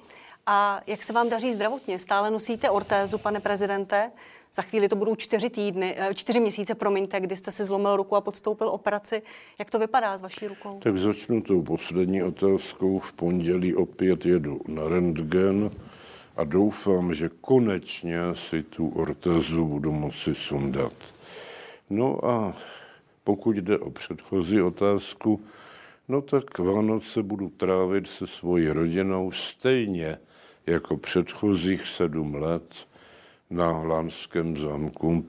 a 0.51 0.80
jak 0.86 1.03
se 1.03 1.12
vám 1.12 1.28
daří 1.28 1.55
zdravotně? 1.55 1.99
Stále 1.99 2.30
nosíte 2.30 2.70
ortézu, 2.70 3.18
pane 3.18 3.40
prezidente? 3.40 4.11
Za 4.55 4.62
chvíli 4.62 4.88
to 4.88 4.96
budou 4.96 5.14
čtyři 5.14 5.51
týdny, 5.51 5.94
eh, 5.99 6.14
čtyři 6.14 6.40
měsíce, 6.40 6.74
promiňte, 6.74 7.20
kdy 7.20 7.36
jste 7.36 7.51
si 7.51 7.64
zlomil 7.64 7.96
ruku 7.96 8.16
a 8.16 8.20
podstoupil 8.20 8.68
operaci. 8.68 9.22
Jak 9.59 9.70
to 9.70 9.78
vypadá 9.78 10.18
s 10.18 10.22
vaší 10.22 10.46
rukou? 10.46 10.80
Tak 10.80 10.99
začnu 10.99 11.42
tou 11.42 11.62
poslední 11.62 12.22
otázkou. 12.22 12.99
V 12.99 13.12
pondělí 13.12 13.74
opět 13.74 14.26
jedu 14.26 14.61
na 14.68 14.88
rentgen 14.88 15.70
a 16.36 16.44
doufám, 16.44 17.14
že 17.14 17.28
konečně 17.40 18.18
si 18.51 18.62
tu 18.62 18.88
ortezu 18.88 19.64
budu 19.64 19.92
moci 19.92 20.34
sundat. 20.34 20.94
No 21.90 22.24
a 22.24 22.55
pokud 23.24 23.57
jde 23.57 23.78
o 23.78 23.90
předchozí 23.90 24.62
otázku, 24.62 25.40
no 26.09 26.22
tak 26.22 26.59
Vánoce 26.59 27.22
budu 27.22 27.49
trávit 27.49 28.07
se 28.07 28.26
svojí 28.26 28.68
rodinou 28.68 29.32
stejně 29.32 30.18
jako 30.68 30.96
předchozích 30.96 31.86
sedm 31.86 32.34
let 32.34 32.86
na 33.50 33.70
Lánském 33.70 34.56
zámku, 34.56 35.26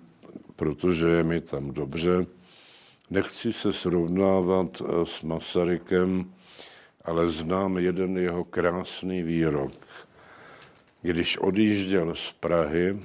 protože 0.55 1.07
je 1.07 1.23
mi 1.23 1.41
tam 1.41 1.71
dobře. 1.71 2.25
Nechci 3.09 3.53
se 3.53 3.73
srovnávat 3.73 4.81
eh, 4.81 5.05
s 5.05 5.21
Masarykem, 5.21 6.33
ale 7.05 7.29
znám 7.29 7.77
jeden 7.77 8.17
jeho 8.17 8.43
krásný 8.43 9.23
výrok 9.23 9.73
když 11.01 11.37
odjížděl 11.37 12.15
z 12.15 12.33
Prahy, 12.33 12.99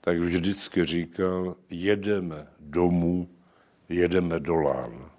tak 0.00 0.18
vždycky 0.18 0.84
říkal, 0.84 1.56
jedeme 1.70 2.46
domů, 2.60 3.28
jedeme 3.88 4.40
do 4.40 4.56
Lán. 4.56 5.10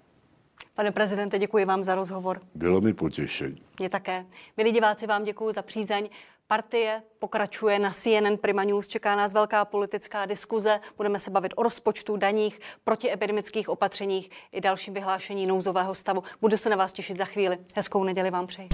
Pane 0.78 0.92
prezidente, 0.92 1.38
děkuji 1.38 1.64
vám 1.64 1.82
za 1.82 1.94
rozhovor. 1.94 2.40
Bylo 2.54 2.80
mi 2.80 2.94
potěšení. 2.94 3.62
Mě 3.78 3.88
také. 3.88 4.26
Milí 4.56 4.72
diváci, 4.72 5.06
vám 5.06 5.24
děkuji 5.24 5.52
za 5.54 5.62
přízeň. 5.62 6.08
Partie 6.46 7.02
pokračuje 7.18 7.78
na 7.78 7.90
CNN 7.90 8.36
Prima 8.40 8.64
News. 8.64 8.88
Čeká 8.88 9.16
nás 9.16 9.32
velká 9.32 9.64
politická 9.64 10.26
diskuze. 10.26 10.80
Budeme 10.96 11.18
se 11.18 11.30
bavit 11.30 11.52
o 11.56 11.62
rozpočtu, 11.62 12.16
daních, 12.16 12.60
protiepidemických 12.84 13.68
opatřeních 13.68 14.30
i 14.52 14.60
dalším 14.60 14.94
vyhlášení 14.94 15.46
nouzového 15.46 15.94
stavu. 15.94 16.22
Budu 16.40 16.56
se 16.56 16.70
na 16.70 16.76
vás 16.76 16.92
těšit 16.92 17.18
za 17.18 17.24
chvíli. 17.24 17.58
Hezkou 17.74 18.04
neděli 18.04 18.30
vám 18.30 18.46
přeji. 18.46 18.68